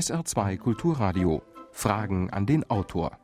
[0.00, 1.42] SR2 Kulturradio.
[1.72, 3.18] Fragen an den Autor.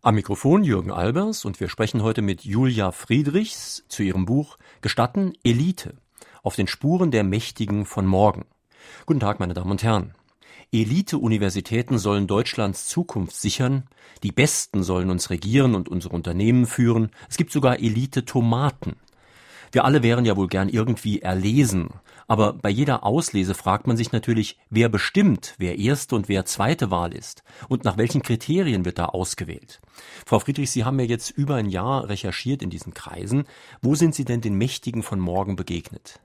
[0.00, 5.34] Am Mikrofon Jürgen Albers und wir sprechen heute mit Julia Friedrichs zu ihrem Buch Gestatten
[5.44, 5.92] Elite
[6.42, 8.46] auf den Spuren der Mächtigen von morgen.
[9.04, 10.14] Guten Tag, meine Damen und Herren.
[10.72, 13.90] Elite-Universitäten sollen Deutschlands Zukunft sichern,
[14.22, 18.96] die Besten sollen uns regieren und unsere Unternehmen führen, es gibt sogar Elite-Tomaten.
[19.72, 21.88] Wir alle wären ja wohl gern irgendwie erlesen,
[22.28, 26.90] aber bei jeder Auslese fragt man sich natürlich, wer bestimmt, wer erste und wer zweite
[26.90, 29.80] Wahl ist und nach welchen Kriterien wird da ausgewählt.
[30.26, 33.44] Frau Friedrich, Sie haben ja jetzt über ein Jahr recherchiert in diesen Kreisen.
[33.80, 36.20] Wo sind Sie denn den Mächtigen von morgen begegnet?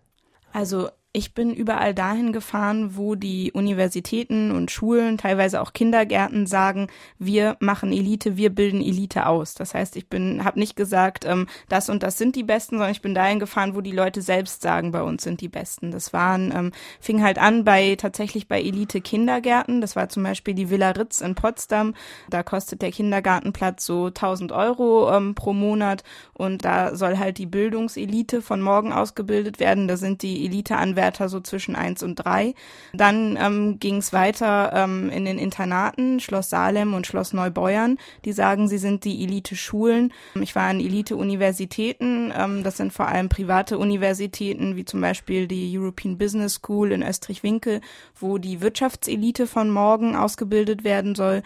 [0.52, 6.90] Also ich bin überall dahin gefahren, wo die Universitäten und Schulen, teilweise auch Kindergärten sagen,
[7.18, 9.56] wir machen Elite, wir bilden Elite aus.
[9.56, 12.92] Das heißt, ich bin, habe nicht gesagt, ähm, das und das sind die Besten, sondern
[12.92, 15.90] ich bin dahin gefahren, wo die Leute selbst sagen, bei uns sind die Besten.
[15.90, 19.82] Das waren, ähm, fing halt an bei tatsächlich bei Elite Kindergärten.
[19.82, 21.96] Das war zum Beispiel die Villa Ritz in Potsdam.
[22.30, 26.04] Da kostet der Kindergartenplatz so 1000 Euro ähm, pro Monat
[26.36, 29.88] und da soll halt die Bildungselite von morgen ausgebildet werden.
[29.88, 32.54] Da sind die Elite-Anwärter Schulwärter so zwischen eins und drei.
[32.94, 37.98] Dann ähm, ging es weiter ähm, in den Internaten, Schloss Salem und Schloss Neubeuern.
[38.26, 40.14] Die sagen, sie sind die Elite-Schulen.
[40.42, 42.34] Ich war an Elite-Universitäten.
[42.36, 47.04] Ähm, das sind vor allem private Universitäten, wie zum Beispiel die European Business School in
[47.04, 47.82] Österreich-Winkel,
[48.20, 51.44] wo die Wirtschaftselite von morgen ausgebildet werden soll.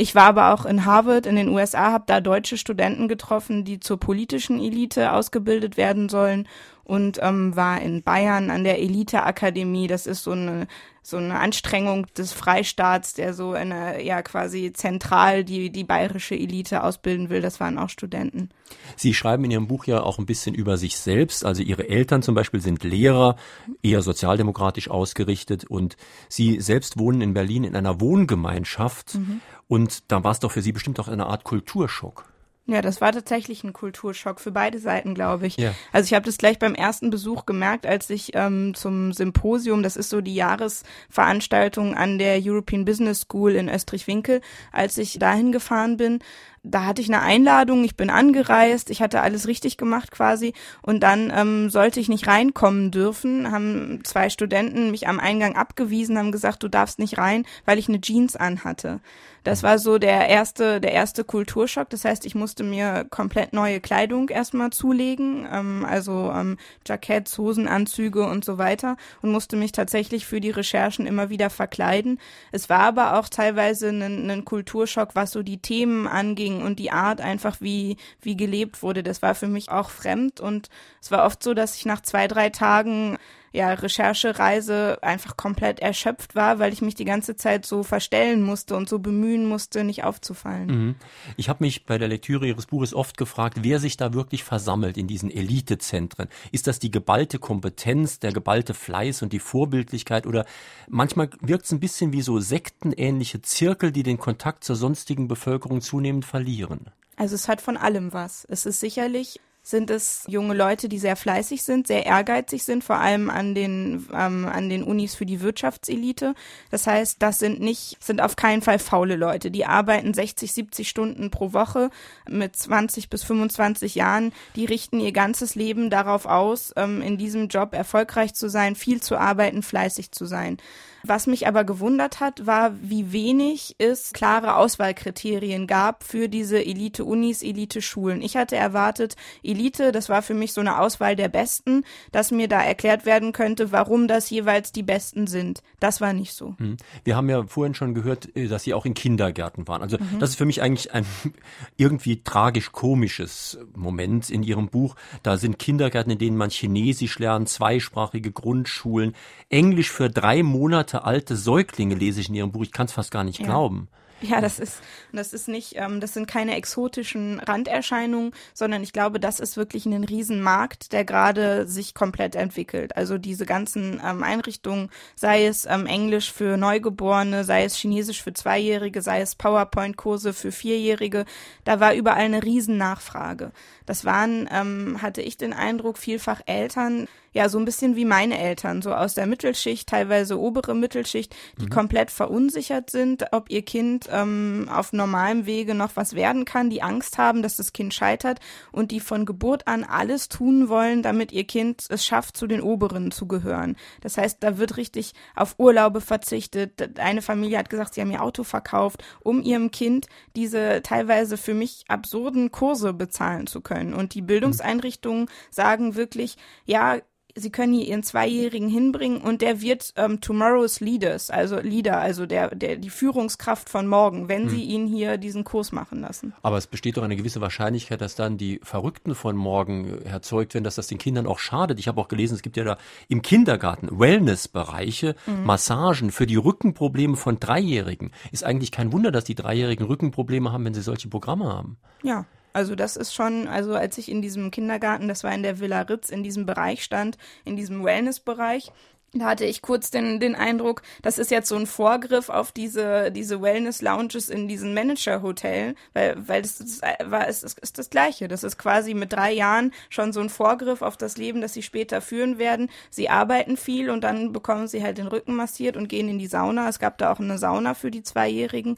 [0.00, 3.80] Ich war aber auch in Harvard in den USA, habe da deutsche Studenten getroffen, die
[3.80, 6.48] zur politischen Elite ausgebildet werden sollen
[6.84, 9.88] und ähm, war in Bayern an der Elite-Akademie.
[9.88, 10.68] Das ist so eine
[11.02, 16.82] so eine Anstrengung des Freistaats, der so eine ja quasi zentral die die bayerische Elite
[16.82, 17.42] ausbilden will.
[17.42, 18.48] Das waren auch Studenten.
[18.96, 21.44] Sie schreiben in Ihrem Buch ja auch ein bisschen über sich selbst.
[21.44, 23.36] Also Ihre Eltern zum Beispiel sind Lehrer,
[23.82, 25.98] eher sozialdemokratisch ausgerichtet und
[26.30, 29.16] Sie selbst wohnen in Berlin in einer Wohngemeinschaft.
[29.16, 29.42] Mhm.
[29.70, 32.24] Und da war es doch für Sie bestimmt auch eine Art Kulturschock.
[32.66, 35.56] Ja, das war tatsächlich ein Kulturschock für beide Seiten, glaube ich.
[35.56, 35.74] Ja.
[35.92, 39.96] Also ich habe das gleich beim ersten Besuch gemerkt, als ich ähm, zum Symposium, das
[39.96, 44.40] ist so die Jahresveranstaltung an der European Business School in Österreich-Winkel,
[44.72, 46.18] als ich dahin gefahren bin,
[46.62, 51.02] da hatte ich eine Einladung, ich bin angereist, ich hatte alles richtig gemacht quasi und
[51.02, 56.32] dann ähm, sollte ich nicht reinkommen dürfen, haben zwei Studenten mich am Eingang abgewiesen, haben
[56.32, 59.00] gesagt, du darfst nicht rein, weil ich eine Jeans anhatte.
[59.44, 61.88] Das war so der erste, der erste Kulturschock.
[61.88, 68.24] Das heißt, ich musste mir komplett neue Kleidung erstmal zulegen, ähm, also ähm, Jacketts, Hosenanzüge
[68.24, 72.20] und so weiter und musste mich tatsächlich für die Recherchen immer wieder verkleiden.
[72.52, 76.78] Es war aber auch teilweise ein, ein Kulturschock, was so die Themen anging ging und
[76.78, 80.68] die Art einfach, wie, wie gelebt wurde, das war für mich auch fremd und
[81.00, 83.18] es war oft so, dass ich nach zwei, drei Tagen
[83.52, 88.76] ja, Recherchereise einfach komplett erschöpft war, weil ich mich die ganze Zeit so verstellen musste
[88.76, 90.66] und so bemühen musste, nicht aufzufallen.
[90.66, 90.94] Mhm.
[91.36, 94.96] Ich habe mich bei der Lektüre Ihres Buches oft gefragt, wer sich da wirklich versammelt
[94.96, 96.28] in diesen Elitezentren.
[96.52, 100.44] Ist das die geballte Kompetenz, der geballte Fleiß und die Vorbildlichkeit oder
[100.88, 105.80] manchmal wirkt es ein bisschen wie so sektenähnliche Zirkel, die den Kontakt zur sonstigen Bevölkerung
[105.80, 106.86] zunehmend verlieren?
[107.16, 108.46] Also es hat von allem was.
[108.48, 112.96] Es ist sicherlich sind es junge Leute, die sehr fleißig sind, sehr ehrgeizig sind, vor
[112.96, 116.34] allem an den ähm, an den Unis für die Wirtschaftselite.
[116.70, 119.50] Das heißt, das sind nicht sind auf keinen Fall faule Leute.
[119.50, 121.90] Die arbeiten 60, 70 Stunden pro Woche
[122.28, 124.32] mit 20 bis 25 Jahren.
[124.56, 129.02] Die richten ihr ganzes Leben darauf aus, ähm, in diesem Job erfolgreich zu sein, viel
[129.02, 130.58] zu arbeiten, fleißig zu sein.
[131.02, 137.42] Was mich aber gewundert hat, war, wie wenig es klare Auswahlkriterien gab für diese Elite-Unis,
[137.42, 138.22] Elite-Schulen.
[138.22, 142.48] Ich hatte erwartet, Elite, das war für mich so eine Auswahl der Besten, dass mir
[142.48, 145.62] da erklärt werden könnte, warum das jeweils die Besten sind.
[145.78, 146.54] Das war nicht so.
[146.58, 146.76] Hm.
[147.04, 149.82] Wir haben ja vorhin schon gehört, äh, dass Sie auch in Kindergärten waren.
[149.82, 150.18] Also mhm.
[150.18, 151.06] das ist für mich eigentlich ein
[151.76, 154.96] irgendwie tragisch-komisches Moment in Ihrem Buch.
[155.22, 159.14] Da sind Kindergärten, in denen man Chinesisch lernt, zweisprachige Grundschulen,
[159.48, 162.62] Englisch für drei Monate Monate alte Säuglinge lese ich in ihrem Buch.
[162.62, 163.46] Ich kann es fast gar nicht ja.
[163.46, 163.88] glauben.
[164.22, 164.80] Ja, das ist,
[165.12, 169.86] das ist nicht, ähm, das sind keine exotischen Randerscheinungen, sondern ich glaube, das ist wirklich
[169.86, 172.94] ein Riesenmarkt, der gerade sich komplett entwickelt.
[172.98, 178.34] Also diese ganzen ähm, Einrichtungen, sei es ähm, Englisch für Neugeborene, sei es Chinesisch für
[178.34, 181.24] Zweijährige, sei es PowerPoint-Kurse für Vierjährige,
[181.64, 183.52] da war überall eine Riesennachfrage.
[183.86, 188.38] Das waren, ähm, hatte ich den Eindruck, vielfach Eltern, ja, so ein bisschen wie meine
[188.38, 191.70] Eltern, so aus der Mittelschicht, teilweise obere Mittelschicht, die mhm.
[191.70, 196.82] komplett verunsichert sind, ob ihr Kind ähm, auf normalem Wege noch was werden kann, die
[196.82, 198.40] Angst haben, dass das Kind scheitert
[198.72, 202.60] und die von Geburt an alles tun wollen, damit ihr Kind es schafft, zu den
[202.60, 203.76] Oberen zu gehören.
[204.00, 206.98] Das heißt, da wird richtig auf Urlaube verzichtet.
[206.98, 210.06] Eine Familie hat gesagt, sie haben ihr Auto verkauft, um ihrem Kind
[210.36, 213.94] diese teilweise für mich absurden Kurse bezahlen zu können.
[213.94, 216.98] Und die Bildungseinrichtungen sagen wirklich, ja,
[217.34, 222.26] sie können hier ihren Zweijährigen hinbringen und der wird ähm, Tomorrow's Leaders, also Leader, also
[222.26, 224.48] der, der, die Führungskraft von morgen, wenn hm.
[224.48, 226.32] sie ihn hier diesen Kurs machen lassen.
[226.42, 230.64] Aber es besteht doch eine gewisse Wahrscheinlichkeit, dass dann die Verrückten von morgen erzeugt werden,
[230.64, 231.78] dass das den Kindern auch schadet.
[231.78, 232.78] Ich habe auch gelesen, es gibt ja da
[233.08, 235.44] im Kindergarten Wellnessbereiche, mhm.
[235.44, 238.10] Massagen für die Rückenprobleme von Dreijährigen.
[238.32, 241.78] Ist eigentlich kein Wunder, dass die Dreijährigen Rückenprobleme haben, wenn sie solche Programme haben.
[242.02, 242.26] Ja.
[242.52, 245.82] Also das ist schon, also als ich in diesem Kindergarten, das war in der Villa
[245.82, 248.72] Ritz, in diesem Bereich stand, in diesem Wellness-Bereich,
[249.12, 253.10] da hatte ich kurz den, den Eindruck, das ist jetzt so ein Vorgriff auf diese,
[253.10, 258.28] diese Wellness-Lounges in diesen Manager-Hotel, weil, weil das, das war, es ist, ist das Gleiche.
[258.28, 261.62] Das ist quasi mit drei Jahren schon so ein Vorgriff auf das Leben, das sie
[261.62, 262.70] später führen werden.
[262.88, 266.28] Sie arbeiten viel und dann bekommen sie halt den Rücken massiert und gehen in die
[266.28, 266.68] Sauna.
[266.68, 268.76] Es gab da auch eine Sauna für die Zweijährigen.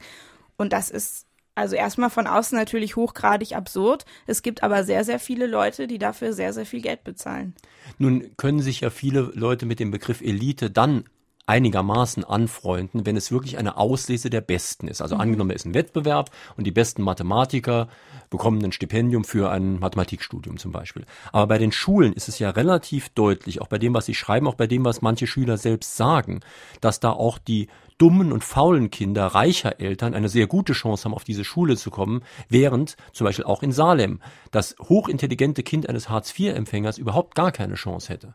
[0.57, 4.05] Und das ist also erstmal von außen natürlich hochgradig absurd.
[4.25, 7.55] Es gibt aber sehr, sehr viele Leute, die dafür sehr, sehr viel Geld bezahlen.
[7.97, 11.05] Nun können sich ja viele Leute mit dem Begriff Elite dann
[11.45, 15.01] einigermaßen anfreunden, wenn es wirklich eine Auslese der Besten ist.
[15.01, 15.21] Also mhm.
[15.21, 17.89] angenommen, es ist ein Wettbewerb und die besten Mathematiker
[18.29, 21.05] bekommen ein Stipendium für ein Mathematikstudium zum Beispiel.
[21.33, 24.47] Aber bei den Schulen ist es ja relativ deutlich, auch bei dem, was sie schreiben,
[24.47, 26.39] auch bei dem, was manche Schüler selbst sagen,
[26.79, 27.67] dass da auch die
[28.03, 31.89] dummen und faulen Kinder reicher Eltern eine sehr gute Chance haben, auf diese Schule zu
[31.89, 34.19] kommen, während zum Beispiel auch in Salem
[34.51, 38.33] das hochintelligente Kind eines Hartz-IV-Empfängers überhaupt gar keine Chance hätte.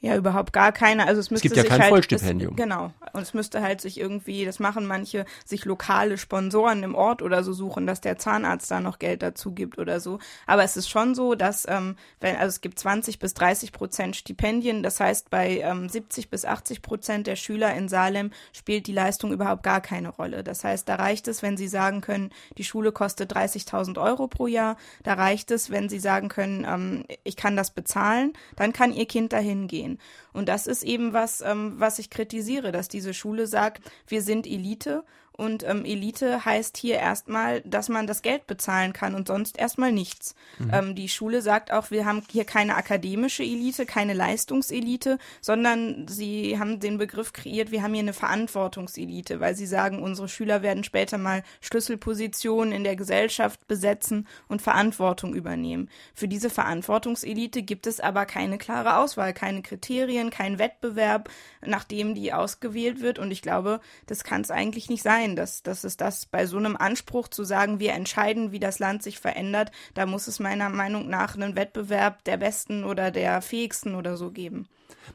[0.00, 1.06] Ja, überhaupt gar keine.
[1.06, 2.50] Also es müsste es gibt ja kein halt, Vollstipendium.
[2.52, 2.92] Es, genau.
[3.12, 7.42] Und es müsste halt sich irgendwie, das machen manche, sich lokale Sponsoren im Ort oder
[7.42, 10.18] so suchen, dass der Zahnarzt da noch Geld dazu gibt oder so.
[10.46, 14.16] Aber es ist schon so, dass ähm, wenn, also es gibt 20 bis 30 Prozent
[14.16, 14.82] Stipendien.
[14.82, 19.32] Das heißt, bei ähm, 70 bis 80 Prozent der Schüler in Salem spielt die Leistung
[19.32, 20.44] überhaupt gar keine Rolle.
[20.44, 24.46] Das heißt, da reicht es, wenn sie sagen können, die Schule kostet 30.000 Euro pro
[24.46, 24.76] Jahr.
[25.02, 28.32] Da reicht es, wenn sie sagen können, ähm, ich kann das bezahlen.
[28.56, 29.98] Dann kann ihr Kind dahin gehen.
[30.32, 34.44] Und das ist eben was, ähm, was ich kritisiere, dass diese Schule sagt, wir sind
[34.44, 35.04] Elite
[35.38, 39.92] und ähm, Elite heißt hier erstmal, dass man das Geld bezahlen kann und sonst erstmal
[39.92, 40.34] nichts.
[40.58, 40.70] Mhm.
[40.72, 46.58] Ähm, die Schule sagt auch, wir haben hier keine akademische Elite, keine Leistungselite, sondern sie
[46.58, 50.82] haben den Begriff kreiert, wir haben hier eine Verantwortungselite, weil sie sagen, unsere Schüler werden
[50.82, 55.88] später mal Schlüsselpositionen in der Gesellschaft besetzen und Verantwortung übernehmen.
[56.14, 61.30] Für diese Verantwortungselite gibt es aber keine klare Auswahl, keine Kriterien, kein Wettbewerb,
[61.64, 63.20] nach dem die ausgewählt wird.
[63.20, 66.46] Und ich glaube, das kann es eigentlich nicht sein sein, dass, dass es das bei
[66.46, 70.40] so einem Anspruch zu sagen, wir entscheiden, wie das Land sich verändert, da muss es
[70.40, 74.68] meiner Meinung nach einen Wettbewerb der Besten oder der Fähigsten oder so geben.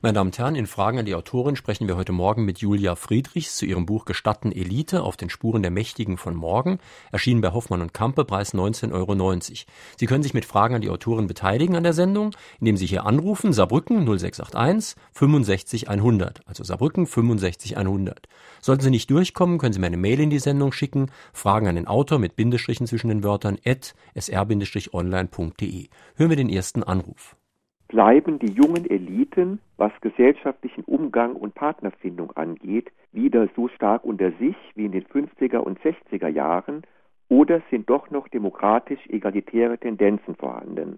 [0.04, 2.96] Meine Damen und Herren, in Fragen an die Autorin sprechen wir heute Morgen mit Julia
[2.96, 6.80] Friedrichs zu ihrem Buch Gestatten Elite auf den Spuren der Mächtigen von morgen,
[7.14, 9.40] erschienen bei Hoffmann und Kampe, Preis 19,90 Euro.
[9.96, 13.06] Sie können sich mit Fragen an die Autorin beteiligen an der Sendung, indem Sie hier
[13.06, 18.28] anrufen, Saarbrücken 0681 65 100, also Saarbrücken 65 100.
[18.60, 21.76] Sollten Sie nicht durchkommen, können Sie mir eine Mail in die Sendung schicken, Fragen an
[21.76, 25.88] den Autor mit Bindestrichen zwischen den Wörtern at sr-online.de.
[26.16, 27.38] Hören wir den ersten Anruf
[27.94, 34.56] bleiben die jungen Eliten, was gesellschaftlichen Umgang und Partnerfindung angeht, wieder so stark unter sich
[34.74, 36.82] wie in den 50er und 60er Jahren
[37.30, 40.98] oder sind doch noch demokratisch-egalitäre Tendenzen vorhanden?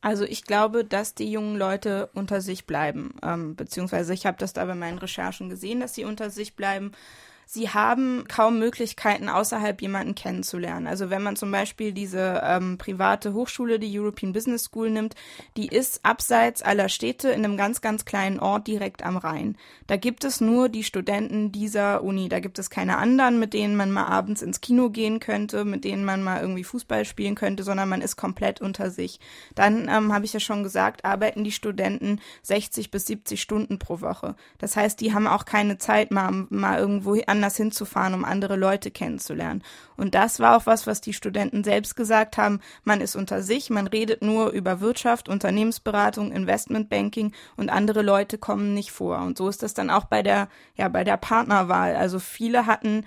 [0.00, 4.54] Also ich glaube, dass die jungen Leute unter sich bleiben, ähm, beziehungsweise ich habe das
[4.54, 6.92] da bei meinen Recherchen gesehen, dass sie unter sich bleiben
[7.46, 10.88] sie haben kaum Möglichkeiten, außerhalb jemanden kennenzulernen.
[10.88, 15.14] Also wenn man zum Beispiel diese ähm, private Hochschule, die European Business School nimmt,
[15.56, 19.56] die ist abseits aller Städte in einem ganz, ganz kleinen Ort direkt am Rhein.
[19.86, 22.28] Da gibt es nur die Studenten dieser Uni.
[22.28, 25.84] Da gibt es keine anderen, mit denen man mal abends ins Kino gehen könnte, mit
[25.84, 29.20] denen man mal irgendwie Fußball spielen könnte, sondern man ist komplett unter sich.
[29.54, 34.00] Dann, ähm, habe ich ja schon gesagt, arbeiten die Studenten 60 bis 70 Stunden pro
[34.00, 34.34] Woche.
[34.58, 38.56] Das heißt, die haben auch keine Zeit, mal, mal irgendwo an anders hinzufahren, um andere
[38.56, 39.62] Leute kennenzulernen.
[39.96, 42.60] Und das war auch was, was die Studenten selbst gesagt haben.
[42.84, 48.74] Man ist unter sich, man redet nur über Wirtschaft, Unternehmensberatung, Investmentbanking und andere Leute kommen
[48.74, 49.18] nicht vor.
[49.18, 51.94] Und so ist das dann auch bei der, ja, bei der Partnerwahl.
[51.96, 53.04] Also viele hatten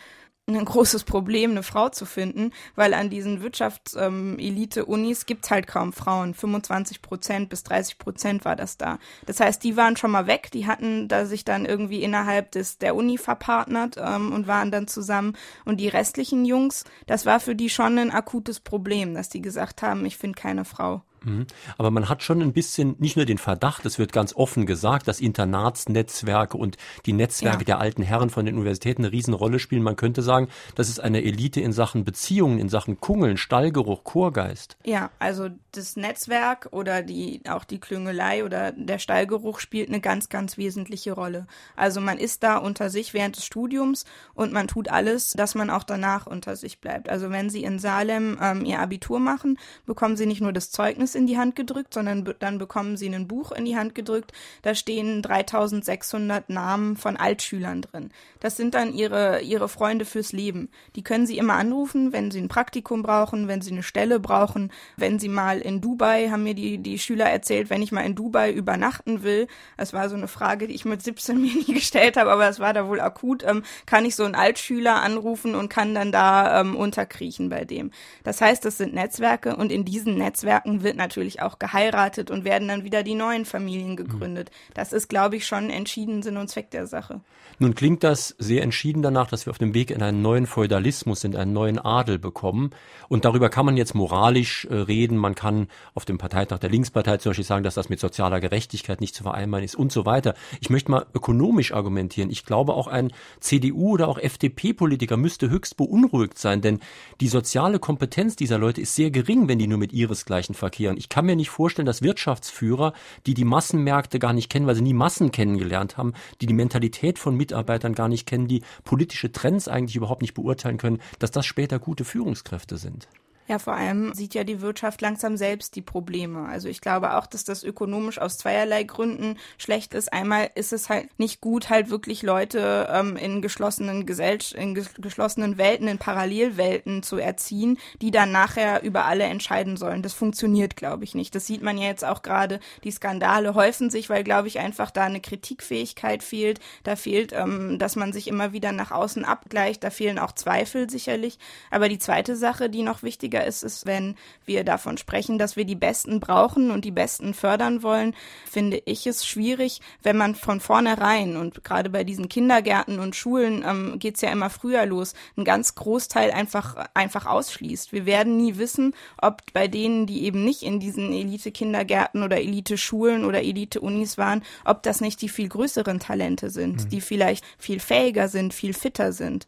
[0.55, 6.33] ein großes Problem, eine Frau zu finden, weil an diesen Wirtschaftselite-Unis gibt's halt kaum Frauen.
[6.33, 8.99] 25 Prozent bis 30 Prozent war das da.
[9.25, 12.77] Das heißt, die waren schon mal weg, die hatten da sich dann irgendwie innerhalb des
[12.77, 15.35] der Uni verpartnert ähm, und waren dann zusammen.
[15.65, 19.81] Und die restlichen Jungs, das war für die schon ein akutes Problem, dass die gesagt
[19.81, 21.01] haben, ich finde keine Frau.
[21.23, 21.47] Mhm.
[21.77, 25.07] Aber man hat schon ein bisschen nicht nur den Verdacht, es wird ganz offen gesagt,
[25.07, 27.65] dass Internatsnetzwerke und die Netzwerke ja.
[27.65, 29.83] der alten Herren von den Universitäten eine Riesenrolle spielen.
[29.83, 34.77] Man könnte sagen, das ist eine Elite in Sachen Beziehungen, in Sachen Kungeln, Stallgeruch, Chorgeist.
[34.83, 40.29] Ja, also das Netzwerk oder die auch die Klüngelei oder der Stallgeruch spielt eine ganz,
[40.29, 41.47] ganz wesentliche Rolle.
[41.75, 45.69] Also man ist da unter sich während des Studiums und man tut alles, dass man
[45.69, 47.09] auch danach unter sich bleibt.
[47.09, 51.08] Also wenn Sie in Salem ähm, Ihr Abitur machen, bekommen Sie nicht nur das Zeugnis
[51.09, 54.31] Zeugnis in die Hand gedrückt, sondern dann bekommen sie ein Buch in die Hand gedrückt.
[54.61, 58.11] Da stehen 3600 Namen von Altschülern drin.
[58.39, 60.69] Das sind dann ihre, ihre Freunde fürs Leben.
[60.95, 64.71] Die können sie immer anrufen, wenn sie ein Praktikum brauchen, wenn sie eine Stelle brauchen,
[64.97, 68.15] wenn sie mal in Dubai, haben mir die, die Schüler erzählt, wenn ich mal in
[68.15, 69.47] Dubai übernachten will.
[69.77, 72.59] Das war so eine Frage, die ich mit 17 mir nie gestellt habe, aber das
[72.59, 73.43] war da wohl akut.
[73.43, 77.91] Ähm, kann ich so einen Altschüler anrufen und kann dann da ähm, unterkriechen bei dem.
[78.23, 82.67] Das heißt, das sind Netzwerke und in diesen Netzwerken wird natürlich auch geheiratet und werden
[82.67, 84.51] dann wieder die neuen Familien gegründet.
[84.51, 84.73] Mhm.
[84.75, 87.21] Das ist, glaube ich, schon entschieden Sinn und Zweck der Sache.
[87.57, 91.19] Nun klingt das sehr entschieden danach, dass wir auf dem Weg in einen neuen Feudalismus
[91.19, 92.69] sind, einen neuen Adel bekommen.
[93.09, 95.17] Und darüber kann man jetzt moralisch äh, reden.
[95.17, 99.01] Man kann auf dem Parteitag der Linkspartei zum Beispiel sagen, dass das mit sozialer Gerechtigkeit
[99.01, 100.35] nicht zu vereinbaren ist und so weiter.
[100.61, 102.29] Ich möchte mal ökonomisch argumentieren.
[102.29, 106.79] Ich glaube, auch ein CDU oder auch FDP-Politiker müsste höchst beunruhigt sein, denn
[107.19, 110.97] die soziale Kompetenz dieser Leute ist sehr gering, wenn die nur mit ihresgleichen verkehren reagieren.
[110.97, 112.93] Ich kann mir nicht vorstellen, dass Wirtschaftsführer,
[113.25, 117.19] die die Massenmärkte gar nicht kennen, weil sie nie Massen kennengelernt haben, die die Mentalität
[117.19, 121.45] von Mitarbeitern gar nicht kennen, die politische Trends eigentlich überhaupt nicht beurteilen können, dass das
[121.45, 123.07] später gute Führungskräfte sind.
[123.49, 126.47] Ja, vor allem sieht ja die Wirtschaft langsam selbst die Probleme.
[126.47, 130.13] Also ich glaube auch, dass das ökonomisch aus zweierlei Gründen schlecht ist.
[130.13, 134.93] Einmal ist es halt nicht gut, halt wirklich Leute ähm, in geschlossenen Gesellsch in ges
[134.99, 140.03] geschlossenen Welten, in Parallelwelten zu erziehen, die dann nachher über alle entscheiden sollen.
[140.03, 141.33] Das funktioniert, glaube ich, nicht.
[141.33, 142.59] Das sieht man ja jetzt auch gerade.
[142.83, 146.59] Die Skandale häufen sich, weil, glaube ich, einfach da eine Kritikfähigkeit fehlt.
[146.83, 149.83] Da fehlt, ähm, dass man sich immer wieder nach außen abgleicht.
[149.83, 151.39] Da fehlen auch Zweifel sicherlich.
[151.71, 154.15] Aber die zweite Sache, die noch wichtiger wichtiger ist es, wenn
[154.45, 158.15] wir davon sprechen, dass wir die Besten brauchen und die Besten fördern wollen,
[158.49, 163.63] finde ich es schwierig, wenn man von vornherein und gerade bei diesen Kindergärten und Schulen
[163.65, 167.91] ähm, geht es ja immer früher los, einen ganz Großteil einfach, einfach ausschließt.
[167.91, 173.25] Wir werden nie wissen, ob bei denen, die eben nicht in diesen Elite-Kindergärten oder Elite-Schulen
[173.25, 176.89] oder Elite-Unis waren, ob das nicht die viel größeren Talente sind, mhm.
[176.89, 179.47] die vielleicht viel fähiger sind, viel fitter sind.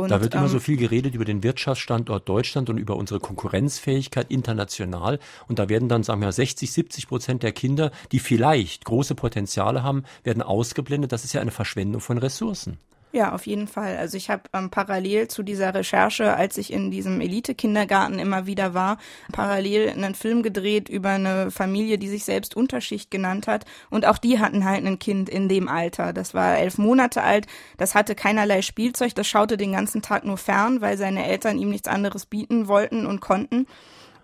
[0.00, 3.20] Und, da wird immer ähm, so viel geredet über den Wirtschaftsstandort Deutschland und über unsere
[3.20, 5.18] Konkurrenzfähigkeit international.
[5.48, 9.82] Und da werden dann, sagen wir, 60, 70 Prozent der Kinder, die vielleicht große Potenziale
[9.82, 11.12] haben, werden ausgeblendet.
[11.12, 12.78] Das ist ja eine Verschwendung von Ressourcen.
[13.12, 13.96] Ja, auf jeden Fall.
[13.96, 18.72] Also ich habe ähm, parallel zu dieser Recherche, als ich in diesem Elite-Kindergarten immer wieder
[18.72, 18.98] war,
[19.32, 23.64] parallel einen Film gedreht über eine Familie, die sich selbst Unterschicht genannt hat.
[23.90, 26.12] Und auch die hatten halt ein Kind in dem Alter.
[26.12, 27.48] Das war elf Monate alt,
[27.78, 31.70] das hatte keinerlei Spielzeug, das schaute den ganzen Tag nur fern, weil seine Eltern ihm
[31.70, 33.66] nichts anderes bieten wollten und konnten.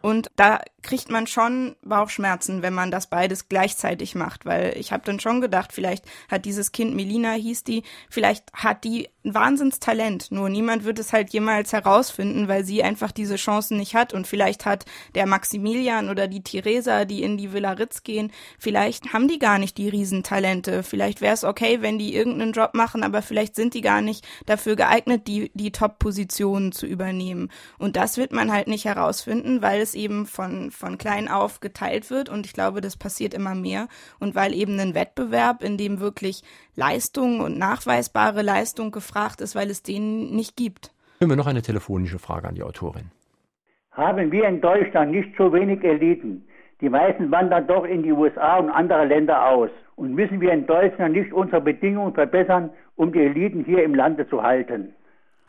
[0.07, 5.03] Und da kriegt man schon Bauchschmerzen, wenn man das beides gleichzeitig macht, weil ich habe
[5.05, 10.31] dann schon gedacht, vielleicht hat dieses Kind Melina hieß die, vielleicht hat die ein Wahnsinnstalent,
[10.31, 14.15] nur niemand wird es halt jemals herausfinden, weil sie einfach diese Chancen nicht hat.
[14.15, 14.85] Und vielleicht hat
[15.17, 19.59] der Maximilian oder die Theresa, die in die Villa Ritz gehen, vielleicht haben die gar
[19.59, 23.75] nicht die Riesentalente, vielleicht wäre es okay, wenn die irgendeinen Job machen, aber vielleicht sind
[23.75, 27.51] die gar nicht dafür geeignet, die die Top-Positionen zu übernehmen.
[27.79, 32.11] Und das wird man halt nicht herausfinden, weil es eben von von klein auf geteilt
[32.11, 33.89] wird und ich glaube, das passiert immer mehr
[34.21, 36.43] und weil eben ein Wettbewerb, in dem wirklich
[36.75, 40.93] Leistung und nachweisbare Leistung gefragt ist, weil es den nicht gibt.
[41.19, 43.11] Hören wir noch eine telefonische Frage an die Autorin.
[43.93, 46.47] Haben wir in Deutschland nicht so wenig Eliten?
[46.83, 49.71] Die meisten wandern doch in die USA und andere Länder aus.
[49.95, 54.29] Und müssen wir in Deutschland nicht unsere Bedingungen verbessern, um die Eliten hier im Lande
[54.29, 54.93] zu halten?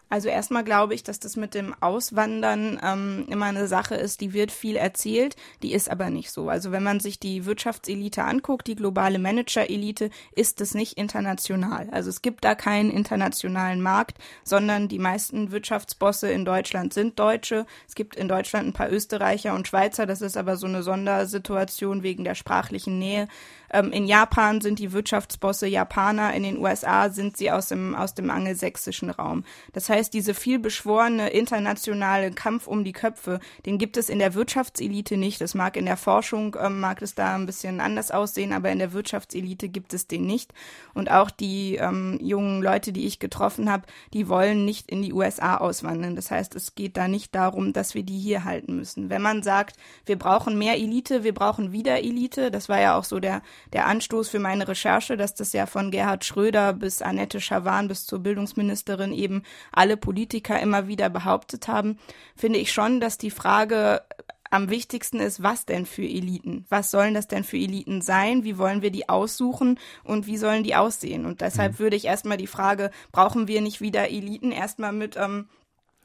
[0.10, 4.34] Also erstmal glaube ich, dass das mit dem Auswandern ähm, immer eine Sache ist, die
[4.34, 6.50] wird viel erzählt, die ist aber nicht so.
[6.50, 11.90] Also wenn man sich die Wirtschaftselite anguckt, die globale Managerelite, ist es nicht international.
[11.92, 17.66] Also es gibt da keinen internationalen Markt, sondern die meisten Wirtschaftsbosse in Deutschland sind Deutsche.
[17.88, 22.04] Es gibt in Deutschland ein paar Österreicher und Schweizer, das ist aber so eine Sondersituation
[22.04, 23.28] wegen der sprachlichen Nähe.
[23.72, 28.14] Ähm, in Japan sind die Wirtschaftsbosse Japaner, in den USA sind sie aus dem, aus
[28.14, 29.44] dem angelsächsischen Raum.
[29.74, 35.18] Das heißt, diese vielbeschworene internationale Kampf um die Köpfe, den gibt es in der Wirtschaftselite
[35.18, 35.42] nicht.
[35.42, 38.80] Das mag in der Forschung, ähm, mag es da ein bisschen anders aussehen, aber in
[38.80, 40.54] der Wirtschaftselite gibt es den nicht.
[40.94, 43.84] Und auch die ähm, jungen Leute, die ich getroffen habe,
[44.14, 46.16] die wollen nicht in die USA auswandern.
[46.16, 49.10] Das heißt, es geht da nicht darum, dass wir die hier halten müssen.
[49.10, 53.04] Wenn man sagt, wir brauchen mehr Elite, wir brauchen wieder Elite, das war ja auch
[53.04, 53.42] so der,
[53.74, 58.06] der Anstoß für meine Recherche, dass das ja von Gerhard Schröder bis Annette Schawan bis
[58.06, 61.98] zur Bildungsministerin eben alle Politiker immer wieder behauptet haben,
[62.36, 64.02] finde ich schon, dass die Frage
[64.50, 66.66] am wichtigsten ist, was denn für Eliten?
[66.70, 68.44] Was sollen das denn für Eliten sein?
[68.44, 71.26] Wie wollen wir die aussuchen und wie sollen die aussehen?
[71.26, 71.80] Und deshalb mhm.
[71.80, 75.50] würde ich erstmal die Frage, brauchen wir nicht wieder Eliten, erstmal mit ähm,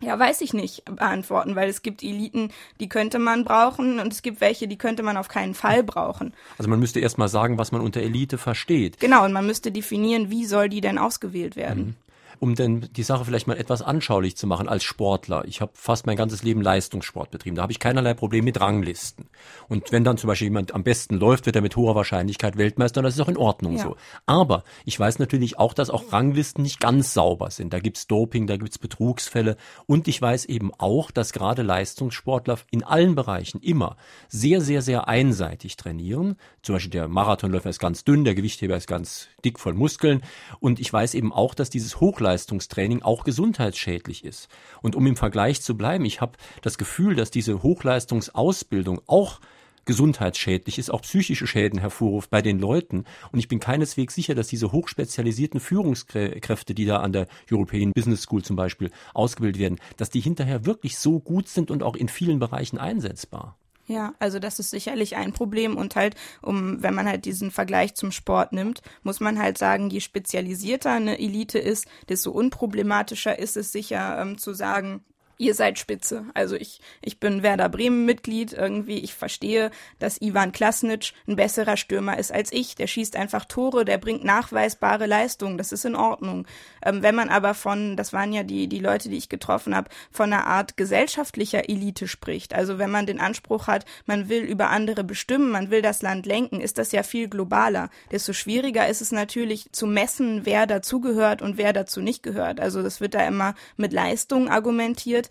[0.03, 4.23] ja, weiß ich nicht beantworten, weil es gibt Eliten, die könnte man brauchen und es
[4.23, 6.35] gibt welche, die könnte man auf keinen Fall brauchen.
[6.59, 9.01] Also man müsste erst mal sagen, was man unter Elite versteht.
[9.01, 11.85] Genau, und man müsste definieren, wie soll die denn ausgewählt werden.
[11.85, 12.02] Mhm
[12.43, 15.45] um denn die Sache vielleicht mal etwas anschaulich zu machen als Sportler.
[15.47, 17.55] Ich habe fast mein ganzes Leben Leistungssport betrieben.
[17.55, 19.29] Da habe ich keinerlei Probleme mit Ranglisten.
[19.69, 22.99] Und wenn dann zum Beispiel jemand am besten läuft, wird er mit hoher Wahrscheinlichkeit Weltmeister
[22.99, 23.85] und das ist auch in Ordnung ja.
[23.85, 23.97] so.
[24.27, 27.73] Aber ich weiß natürlich auch, dass auch Ranglisten nicht ganz sauber sind.
[27.73, 29.57] Da gibt's Doping, da gibt's Betrugsfälle
[29.87, 33.97] und ich weiß eben auch, dass gerade Leistungssportler in allen Bereichen immer
[34.29, 36.35] sehr, sehr, sehr einseitig trainieren.
[36.63, 40.23] Zum Beispiel der Marathonläufer ist ganz dünn, der Gewichtheber ist ganz dick voll Muskeln.
[40.59, 44.49] Und ich weiß eben auch, dass dieses Hochleistungssport Hochleistungstraining auch gesundheitsschädlich ist.
[44.81, 49.41] Und um im Vergleich zu bleiben, ich habe das Gefühl, dass diese Hochleistungsausbildung auch
[49.85, 53.05] gesundheitsschädlich ist, auch psychische Schäden hervorruft bei den Leuten.
[53.33, 58.23] Und ich bin keineswegs sicher, dass diese hochspezialisierten Führungskräfte, die da an der European Business
[58.23, 62.09] School zum Beispiel ausgebildet werden, dass die hinterher wirklich so gut sind und auch in
[62.09, 63.59] vielen Bereichen einsetzbar.
[63.87, 67.95] Ja, also das ist sicherlich ein Problem und halt, um, wenn man halt diesen Vergleich
[67.95, 73.57] zum Sport nimmt, muss man halt sagen, je spezialisierter eine Elite ist, desto unproblematischer ist
[73.57, 75.05] es sicher ähm, zu sagen,
[75.43, 76.25] ihr seid spitze.
[76.35, 78.99] Also ich, ich bin Werder Bremen Mitglied irgendwie.
[78.99, 82.77] Ich verstehe, dass Ivan Klasnic ein besserer Stürmer ist als ich.
[82.77, 85.59] Der schießt einfach Tore, der bringt nachweisbare Leistungen.
[85.59, 86.47] Das ist in Ordnung.
[86.85, 89.91] Ähm, wenn man aber von, das waren ja die, die Leute, die ich getroffen habe,
[90.13, 92.55] von einer Art gesellschaftlicher Elite spricht.
[92.55, 96.25] Also wenn man den Anspruch hat, man will über andere bestimmen, man will das Land
[96.25, 97.91] lenken, ist das ja viel globaler.
[98.13, 102.61] Desto schwieriger ist es natürlich zu messen, wer dazugehört und wer dazu nicht gehört.
[102.61, 105.31] Also das wird da immer mit Leistung argumentiert.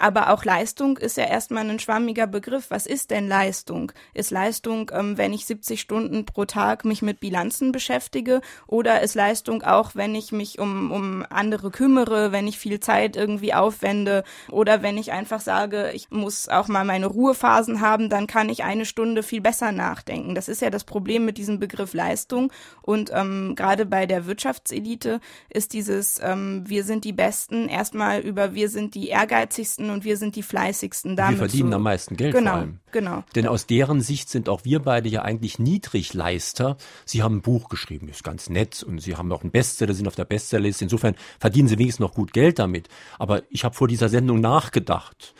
[0.00, 2.70] Aber auch Leistung ist ja erstmal ein schwammiger Begriff.
[2.70, 3.92] Was ist denn Leistung?
[4.14, 8.40] Ist Leistung, ähm, wenn ich 70 Stunden pro Tag mich mit Bilanzen beschäftige?
[8.66, 13.14] Oder ist Leistung auch, wenn ich mich um, um andere kümmere, wenn ich viel Zeit
[13.14, 14.24] irgendwie aufwende?
[14.50, 18.64] Oder wenn ich einfach sage, ich muss auch mal meine Ruhephasen haben, dann kann ich
[18.64, 20.34] eine Stunde viel besser nachdenken.
[20.34, 22.50] Das ist ja das Problem mit diesem Begriff Leistung.
[22.80, 28.54] Und ähm, gerade bei der Wirtschaftselite ist dieses, ähm, wir sind die Besten, erstmal über
[28.54, 31.16] wir sind die ehrgeizigsten und wir sind die fleißigsten.
[31.16, 31.76] Damit wir verdienen so.
[31.76, 32.80] am meisten Geld genau, vor allem.
[32.92, 33.24] Genau.
[33.34, 36.76] Denn aus deren Sicht sind auch wir beide ja eigentlich Niedrigleister.
[37.04, 40.08] Sie haben ein Buch geschrieben, ist ganz nett und sie haben auch einen Bestseller, sind
[40.08, 40.84] auf der Bestsellerliste.
[40.84, 42.88] Insofern verdienen sie wenigstens noch gut Geld damit.
[43.18, 45.34] Aber ich habe vor dieser Sendung nachgedacht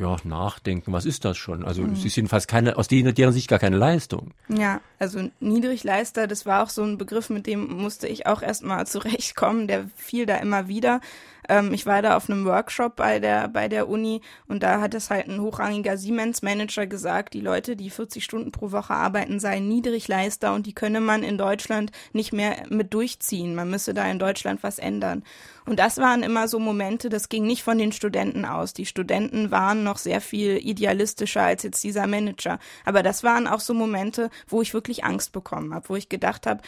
[0.00, 1.64] ja, nachdenken, was ist das schon?
[1.64, 1.92] Also mhm.
[1.92, 4.32] es ist jedenfalls keine, aus deren, deren Sicht gar keine Leistung.
[4.48, 8.86] Ja, also Niedrigleister, das war auch so ein Begriff, mit dem musste ich auch erstmal
[8.86, 11.00] zurechtkommen, der fiel da immer wieder.
[11.48, 14.94] Ähm, ich war da auf einem Workshop bei der, bei der Uni und da hat
[14.94, 19.68] es halt ein hochrangiger Siemens-Manager gesagt, die Leute, die 40 Stunden pro Woche arbeiten, seien
[19.68, 23.54] Niedrigleister und die könne man in Deutschland nicht mehr mit durchziehen.
[23.54, 25.24] Man müsse da in Deutschland was ändern.
[25.66, 28.72] Und das waren immer so Momente, das ging nicht von den Studenten aus.
[28.72, 32.58] Die Studenten waren noch sehr viel idealistischer als jetzt dieser Manager.
[32.84, 36.46] Aber das waren auch so Momente, wo ich wirklich Angst bekommen habe, wo ich gedacht
[36.46, 36.62] habe,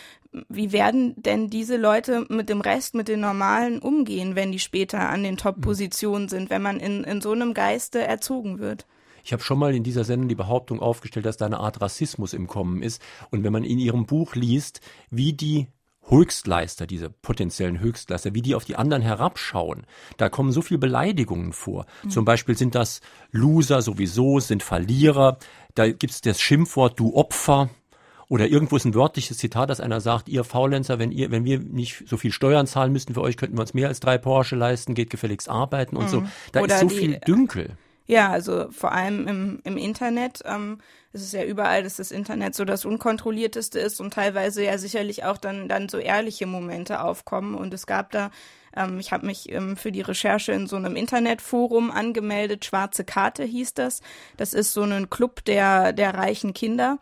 [0.49, 5.09] wie werden denn diese Leute mit dem Rest, mit den Normalen umgehen, wenn die später
[5.11, 8.87] an den Top-Positionen sind, wenn man in, in so einem Geiste erzogen wird?
[9.25, 12.33] Ich habe schon mal in dieser Sendung die Behauptung aufgestellt, dass da eine Art Rassismus
[12.33, 13.01] im Kommen ist.
[13.31, 15.68] Und wenn man in ihrem Buch liest, wie die
[16.09, 19.87] Höchstleister, diese potenziellen Höchstleister, wie die auf die anderen herabschauen.
[20.16, 21.87] Da kommen so viele Beleidigungen vor.
[22.03, 22.11] Mhm.
[22.11, 25.38] Zum Beispiel sind das Loser sowieso, sind Verlierer.
[25.75, 27.70] Da gibt es das Schimpfwort du Opfer.
[28.29, 31.59] Oder irgendwo ist ein wörtliches Zitat, dass einer sagt, ihr Faulenzer, wenn ihr, wenn wir
[31.59, 34.57] nicht so viel Steuern zahlen müssten für euch, könnten wir uns mehr als drei Porsche
[34.57, 36.09] leisten, geht gefälligst arbeiten und mhm.
[36.09, 36.25] so.
[36.53, 37.77] Da Oder ist so die, viel Dünkel.
[38.07, 40.41] Ja, also vor allem im, im Internet.
[40.45, 40.79] Ähm,
[41.13, 45.25] es ist ja überall, dass das Internet so das unkontrollierteste ist und teilweise ja sicherlich
[45.25, 47.55] auch dann, dann so ehrliche Momente aufkommen.
[47.55, 48.31] Und es gab da
[48.77, 52.65] ähm, ich habe mich ähm, für die Recherche in so einem Internetforum angemeldet.
[52.65, 54.01] Schwarze Karte hieß das.
[54.37, 56.99] Das ist so ein Club der, der reichen Kinder.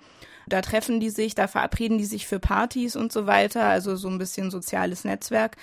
[0.50, 4.08] Da treffen die sich, da verabreden die sich für Partys und so weiter, also so
[4.08, 5.56] ein bisschen soziales Netzwerk.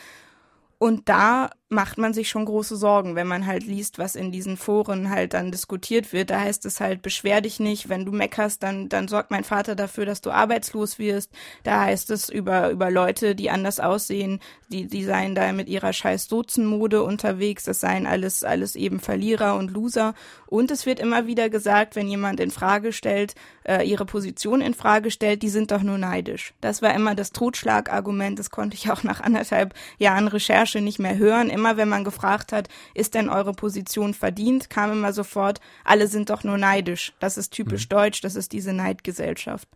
[0.80, 4.56] Und da macht man sich schon große Sorgen, wenn man halt liest, was in diesen
[4.56, 6.30] Foren halt dann diskutiert wird.
[6.30, 9.76] Da heißt es halt, beschwer dich nicht, wenn du meckerst, dann, dann sorgt mein Vater
[9.76, 11.30] dafür, dass du arbeitslos wirst.
[11.64, 15.92] Da heißt es über, über Leute, die anders aussehen, die, die seien da mit ihrer
[15.92, 20.14] scheiß Dozenmode unterwegs, das seien alles, alles eben Verlierer und Loser.
[20.46, 24.74] Und es wird immer wieder gesagt, wenn jemand in Frage stellt, äh, ihre Position in
[24.74, 26.54] Frage stellt, die sind doch nur neidisch.
[26.62, 31.18] Das war immer das Totschlagargument, das konnte ich auch nach anderthalb Jahren Recherche nicht mehr
[31.18, 36.08] hören immer, wenn man gefragt hat, ist denn eure Position verdient, kam immer sofort, alle
[36.08, 37.14] sind doch nur neidisch.
[37.20, 37.90] Das ist typisch mhm.
[37.90, 39.68] deutsch, das ist diese Neidgesellschaft.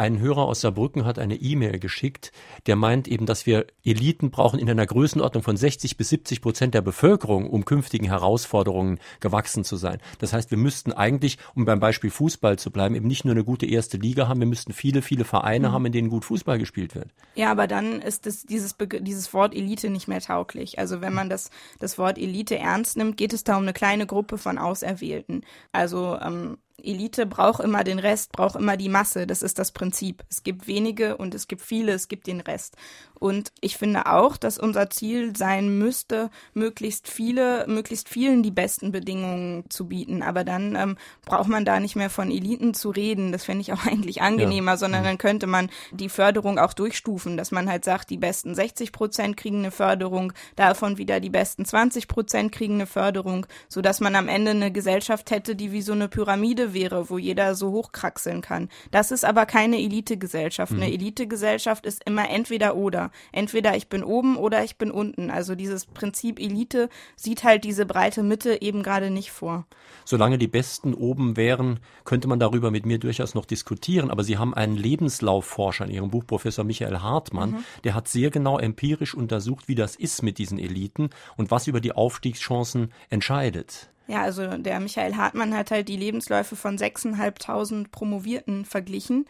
[0.00, 2.32] Ein Hörer aus Saarbrücken hat eine E-Mail geschickt,
[2.66, 6.72] der meint eben, dass wir Eliten brauchen in einer Größenordnung von 60 bis 70 Prozent
[6.72, 9.98] der Bevölkerung, um künftigen Herausforderungen gewachsen zu sein.
[10.18, 13.44] Das heißt, wir müssten eigentlich, um beim Beispiel Fußball zu bleiben, eben nicht nur eine
[13.44, 15.72] gute erste Liga haben, wir müssten viele, viele Vereine mhm.
[15.72, 17.08] haben, in denen gut Fußball gespielt wird.
[17.34, 20.78] Ja, aber dann ist das, dieses, dieses Wort Elite nicht mehr tauglich.
[20.78, 24.06] Also wenn man das, das Wort Elite ernst nimmt, geht es da um eine kleine
[24.06, 25.44] Gruppe von Auserwählten.
[25.72, 29.26] Also ähm, Elite braucht immer den Rest, braucht immer die Masse.
[29.26, 30.24] Das ist das Prinzip.
[30.28, 32.76] Es gibt wenige und es gibt viele, es gibt den Rest.
[33.20, 38.92] Und ich finde auch, dass unser Ziel sein müsste, möglichst viele, möglichst vielen die besten
[38.92, 40.22] Bedingungen zu bieten.
[40.22, 43.30] Aber dann ähm, braucht man da nicht mehr von Eliten zu reden.
[43.30, 44.76] Das fände ich auch eigentlich angenehmer, ja.
[44.78, 45.06] sondern mhm.
[45.06, 49.36] dann könnte man die Förderung auch durchstufen, dass man halt sagt, die besten 60 Prozent
[49.36, 54.16] kriegen eine Förderung, davon wieder die besten 20 Prozent kriegen eine Förderung, so dass man
[54.16, 58.40] am Ende eine Gesellschaft hätte, die wie so eine Pyramide wäre, wo jeder so hochkraxeln
[58.40, 58.68] kann.
[58.90, 60.72] Das ist aber keine Elitegesellschaft.
[60.72, 60.82] Mhm.
[60.82, 63.10] Eine Elitegesellschaft ist immer entweder oder.
[63.32, 65.30] Entweder ich bin oben oder ich bin unten.
[65.30, 69.66] Also dieses Prinzip Elite sieht halt diese breite Mitte eben gerade nicht vor.
[70.04, 74.10] Solange die Besten oben wären, könnte man darüber mit mir durchaus noch diskutieren.
[74.10, 77.64] Aber Sie haben einen Lebenslaufforscher in Ihrem Buch, Professor Michael Hartmann, mhm.
[77.84, 81.80] der hat sehr genau empirisch untersucht, wie das ist mit diesen Eliten und was über
[81.80, 83.90] die Aufstiegschancen entscheidet.
[84.10, 89.26] Ja, also der Michael Hartmann hat halt die Lebensläufe von 6.500 Promovierten verglichen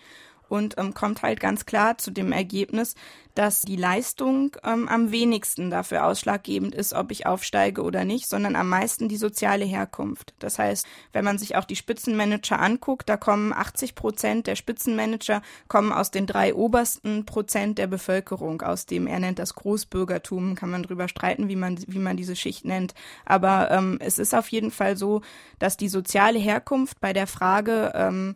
[0.51, 2.95] und ähm, kommt halt ganz klar zu dem Ergebnis,
[3.35, 8.57] dass die Leistung ähm, am wenigsten dafür ausschlaggebend ist, ob ich aufsteige oder nicht, sondern
[8.57, 10.35] am meisten die soziale Herkunft.
[10.41, 15.43] Das heißt, wenn man sich auch die Spitzenmanager anguckt, da kommen 80 Prozent der Spitzenmanager
[15.69, 20.57] kommen aus den drei obersten Prozent der Bevölkerung, aus dem er nennt das Großbürgertum.
[20.57, 22.95] Kann man drüber streiten, wie man wie man diese Schicht nennt.
[23.25, 25.23] Aber ähm, es ist auf jeden Fall so,
[25.59, 28.35] dass die soziale Herkunft bei der Frage, ähm,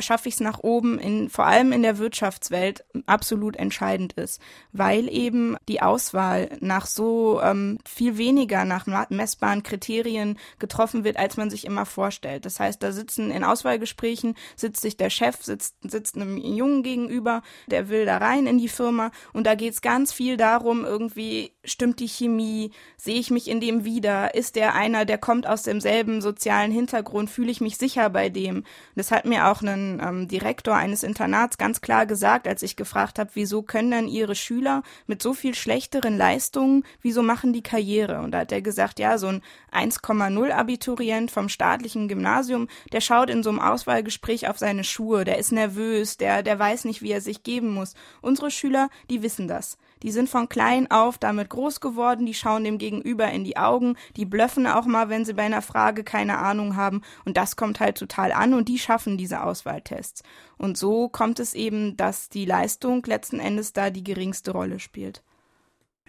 [0.00, 4.40] schaffe ich es nach oben, in, vor allem in der Wirtschaftswelt, absolut entscheidend ist,
[4.72, 11.36] weil eben die Auswahl nach so ähm, viel weniger nach messbaren Kriterien getroffen wird, als
[11.36, 12.44] man sich immer vorstellt.
[12.44, 17.42] Das heißt, da sitzen in Auswahlgesprächen, sitzt sich der Chef, sitzt, sitzt einem Jungen gegenüber,
[17.66, 19.10] der will da rein in die Firma.
[19.32, 23.60] Und da geht es ganz viel darum, irgendwie stimmt die Chemie, sehe ich mich in
[23.60, 28.10] dem wieder, ist der einer, der kommt aus demselben sozialen Hintergrund, fühle ich mich sicher
[28.10, 28.64] bei dem.
[28.94, 33.18] Das hat mir auch einen ähm, Direktor eines Internats ganz klar gesagt, als ich gefragt
[33.18, 38.20] habe, wieso können denn ihre Schüler mit so viel schlechteren Leistungen, wieso machen die Karriere?
[38.20, 43.30] Und da hat er gesagt, ja, so ein 1,0 Abiturient vom staatlichen Gymnasium, der schaut
[43.30, 47.12] in so einem Auswahlgespräch auf seine Schuhe, der ist nervös, der, der weiß nicht, wie
[47.12, 47.94] er sich geben muss.
[48.20, 49.78] Unsere Schüler, die wissen das.
[50.02, 53.96] Die sind von klein auf damit groß geworden, die schauen dem Gegenüber in die Augen,
[54.16, 57.80] die blöffen auch mal, wenn sie bei einer Frage keine Ahnung haben und das kommt
[57.80, 60.22] halt total an und die schaffen diese Auswahltests.
[60.56, 65.22] Und so kommt es eben, dass die Leistung letzten Endes da die geringste Rolle spielt.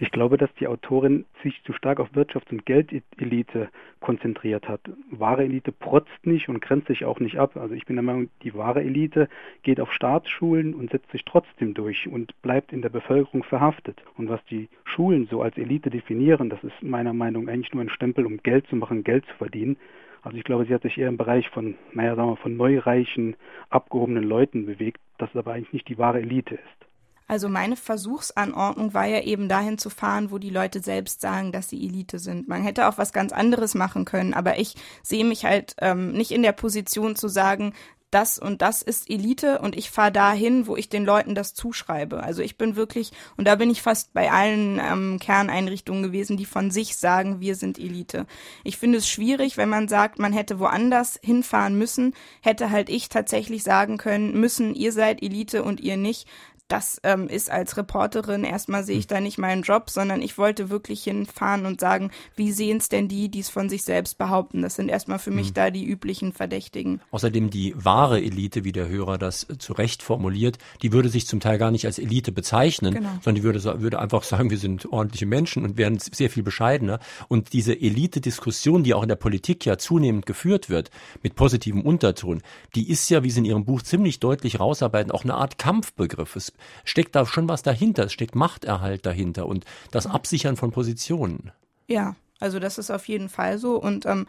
[0.02, 3.68] Ich glaube, dass die Autorin sich zu stark auf Wirtschafts- und Geldelite
[4.00, 4.80] konzentriert hat.
[5.12, 7.58] Wahre Elite protzt nicht und grenzt sich auch nicht ab.
[7.58, 9.28] Also ich bin der Meinung, die wahre Elite
[9.62, 14.02] geht auf Staatsschulen und setzt sich trotzdem durch und bleibt in der Bevölkerung verhaftet.
[14.16, 17.84] Und was die Schulen so als Elite definieren, das ist meiner Meinung nach eigentlich nur
[17.84, 19.76] ein Stempel, um Geld zu machen, Geld zu verdienen.
[20.22, 23.36] Also ich glaube, sie hat sich eher im Bereich von, naja, sagen wir, von neureichen,
[23.70, 26.89] abgehobenen Leuten bewegt, das aber eigentlich nicht die wahre Elite ist.
[27.30, 31.70] Also meine Versuchsanordnung war ja eben dahin zu fahren, wo die Leute selbst sagen, dass
[31.70, 32.48] sie Elite sind.
[32.48, 36.32] Man hätte auch was ganz anderes machen können, aber ich sehe mich halt ähm, nicht
[36.32, 37.74] in der Position zu sagen,
[38.12, 42.24] das und das ist Elite und ich fahre dahin, wo ich den Leuten das zuschreibe.
[42.24, 46.46] Also ich bin wirklich, und da bin ich fast bei allen ähm, Kerneinrichtungen gewesen, die
[46.46, 48.26] von sich sagen, wir sind Elite.
[48.64, 53.10] Ich finde es schwierig, wenn man sagt, man hätte woanders hinfahren müssen, hätte halt ich
[53.10, 56.28] tatsächlich sagen können, müssen, ihr seid Elite und ihr nicht
[56.70, 59.10] das ähm, ist als Reporterin, erstmal sehe ich hm.
[59.10, 63.08] da nicht meinen Job, sondern ich wollte wirklich hinfahren und sagen, wie sehen es denn
[63.08, 64.62] die, die es von sich selbst behaupten?
[64.62, 65.54] Das sind erstmal für mich mhm.
[65.56, 67.02] da die üblichen Verdächtigen.
[67.12, 71.40] Außerdem die wahre Elite, wie der Hörer das zu Recht formuliert, die würde sich zum
[71.40, 73.10] Teil gar nicht als Elite bezeichnen, genau.
[73.22, 77.00] sondern die würde, würde einfach sagen, wir sind ordentliche Menschen und wären sehr viel bescheidener.
[77.28, 80.92] Und diese Elite-Diskussion, die auch in der Politik ja zunehmend geführt wird,
[81.24, 82.42] mit positivem Unterton,
[82.76, 86.36] die ist ja, wie Sie in Ihrem Buch ziemlich deutlich rausarbeiten, auch eine Art Kampfbegriff.
[86.36, 86.54] Es
[86.84, 88.06] steckt da schon was dahinter.
[88.06, 91.52] Es steckt Machterhalt dahinter und das Absichern von Positionen.
[91.88, 93.76] Ja, also das ist auf jeden Fall so.
[93.76, 94.26] Und ähm,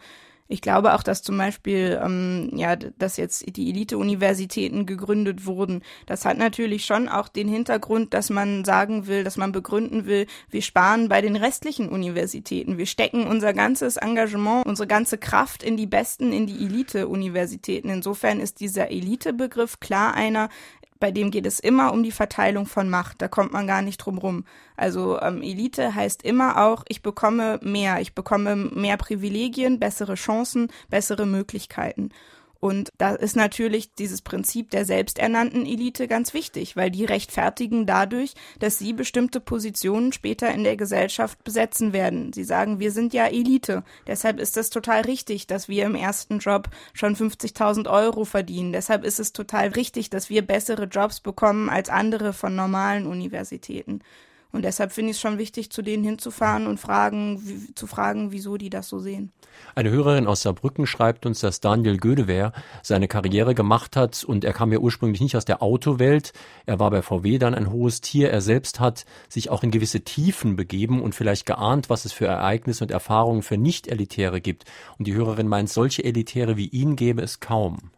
[0.51, 5.81] ich glaube auch, dass zum Beispiel, ähm, ja, dass jetzt die Elite-Universitäten gegründet wurden.
[6.07, 10.27] Das hat natürlich schon auch den Hintergrund, dass man sagen will, dass man begründen will,
[10.49, 12.77] wir sparen bei den restlichen Universitäten.
[12.77, 17.89] Wir stecken unser ganzes Engagement, unsere ganze Kraft in die besten, in die Elite-Universitäten.
[17.89, 20.49] Insofern ist dieser Elite-Begriff klar einer,
[21.01, 23.21] bei dem geht es immer um die Verteilung von Macht.
[23.21, 24.45] Da kommt man gar nicht drum rum.
[24.77, 30.71] Also ähm, Elite heißt immer auch, ich bekomme mehr, ich bekomme mehr Privilegien, bessere Chancen,
[30.89, 32.11] bessere Möglichkeiten.
[32.61, 38.35] Und da ist natürlich dieses Prinzip der selbsternannten Elite ganz wichtig, weil die rechtfertigen dadurch,
[38.59, 42.31] dass sie bestimmte Positionen später in der Gesellschaft besetzen werden.
[42.33, 43.83] Sie sagen, wir sind ja Elite.
[44.05, 48.73] Deshalb ist es total richtig, dass wir im ersten Job schon 50.000 Euro verdienen.
[48.73, 54.03] Deshalb ist es total richtig, dass wir bessere Jobs bekommen als andere von normalen Universitäten.
[54.51, 58.31] Und deshalb finde ich es schon wichtig, zu denen hinzufahren und fragen, wie, zu fragen,
[58.31, 59.31] wieso die das so sehen.
[59.75, 62.51] Eine Hörerin aus Saarbrücken schreibt uns, dass Daniel Gödewehr
[62.83, 66.33] seine Karriere gemacht hat und er kam ja ursprünglich nicht aus der Autowelt.
[66.65, 68.29] Er war bei VW dann ein hohes Tier.
[68.29, 72.25] Er selbst hat sich auch in gewisse Tiefen begeben und vielleicht geahnt, was es für
[72.25, 74.65] Ereignisse und Erfahrungen für Nicht-Elitäre gibt.
[74.97, 77.91] Und die Hörerin meint, solche Elitäre wie ihn gäbe es kaum.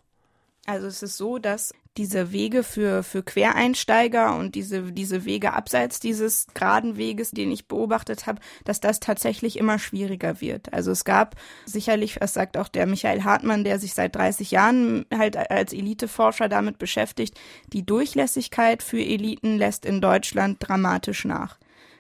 [0.66, 6.00] Also es ist so, dass diese Wege für, für Quereinsteiger und diese, diese Wege abseits
[6.00, 10.74] dieses geraden Weges, den ich beobachtet habe, dass das tatsächlich immer schwieriger wird.
[10.74, 15.06] Also es gab sicherlich, das sagt auch der Michael Hartmann, der sich seit 30 Jahren
[15.14, 17.40] halt als Eliteforscher damit beschäftigt,
[17.74, 21.58] die Durchlässigkeit für Eliten lässt in Deutschland dramatisch nach.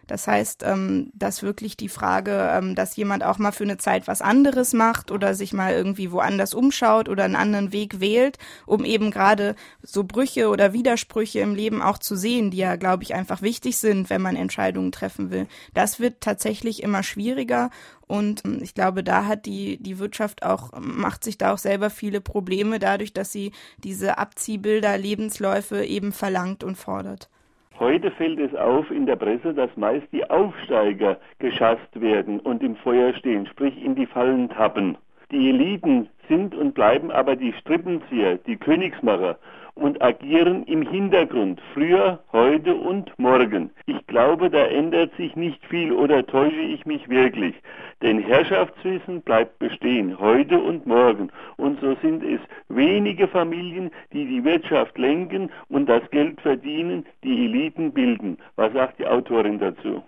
[0.07, 4.07] Das heißt, ähm, dass wirklich die Frage, ähm, dass jemand auch mal für eine Zeit
[4.07, 8.83] was anderes macht oder sich mal irgendwie woanders umschaut oder einen anderen Weg wählt, um
[8.83, 13.13] eben gerade so Brüche oder Widersprüche im Leben auch zu sehen, die ja, glaube ich,
[13.15, 15.47] einfach wichtig sind, wenn man Entscheidungen treffen will.
[15.73, 17.69] Das wird tatsächlich immer schwieriger
[18.07, 21.89] und ähm, ich glaube, da hat die, die Wirtschaft auch, macht sich da auch selber
[21.89, 23.51] viele Probleme dadurch, dass sie
[23.83, 27.29] diese Abziehbilder, Lebensläufe eben verlangt und fordert.
[27.79, 32.75] Heute fällt es auf in der Presse, dass meist die Aufsteiger geschasst werden und im
[32.75, 34.97] Feuer stehen, sprich in die Fallen tappen.
[35.31, 39.37] Die Eliten sind und bleiben aber die Strippenzieher, die Königsmacher
[39.75, 43.71] und agieren im Hintergrund, früher, heute und morgen.
[43.85, 47.55] Ich glaube, da ändert sich nicht viel oder täusche ich mich wirklich.
[48.01, 51.31] Denn Herrschaftswissen bleibt bestehen, heute und morgen.
[51.57, 57.45] Und so sind es wenige Familien, die die Wirtschaft lenken und das Geld verdienen, die
[57.45, 58.37] Eliten bilden.
[58.55, 60.03] Was sagt die Autorin dazu?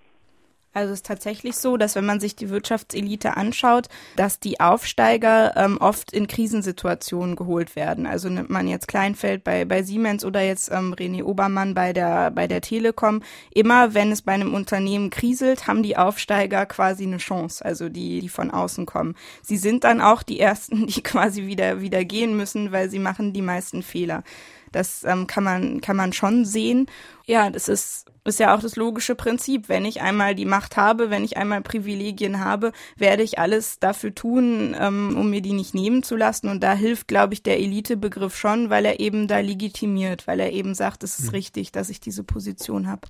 [0.76, 5.56] Also es ist tatsächlich so, dass wenn man sich die Wirtschaftselite anschaut, dass die Aufsteiger
[5.56, 8.06] ähm, oft in Krisensituationen geholt werden.
[8.06, 12.30] Also nimmt man jetzt Kleinfeld bei, bei Siemens oder jetzt ähm, René Obermann bei der,
[12.30, 13.24] bei der Telekom.
[13.52, 18.20] Immer wenn es bei einem Unternehmen kriselt, haben die Aufsteiger quasi eine Chance, also die,
[18.20, 19.16] die von außen kommen.
[19.42, 23.32] Sie sind dann auch die Ersten, die quasi wieder, wieder gehen müssen, weil sie machen
[23.32, 24.24] die meisten Fehler.
[24.74, 26.88] Das ähm, kann man, kann man schon sehen.
[27.26, 29.70] Ja, das ist ist ja auch das logische Prinzip.
[29.70, 34.14] Wenn ich einmal die Macht habe, wenn ich einmal Privilegien habe, werde ich alles dafür
[34.14, 36.50] tun, ähm, um mir die nicht nehmen zu lassen.
[36.50, 40.52] Und da hilft, glaube ich, der Elitebegriff schon, weil er eben da legitimiert, weil er
[40.52, 41.36] eben sagt, es ist mhm.
[41.36, 43.02] richtig, dass ich diese Position habe.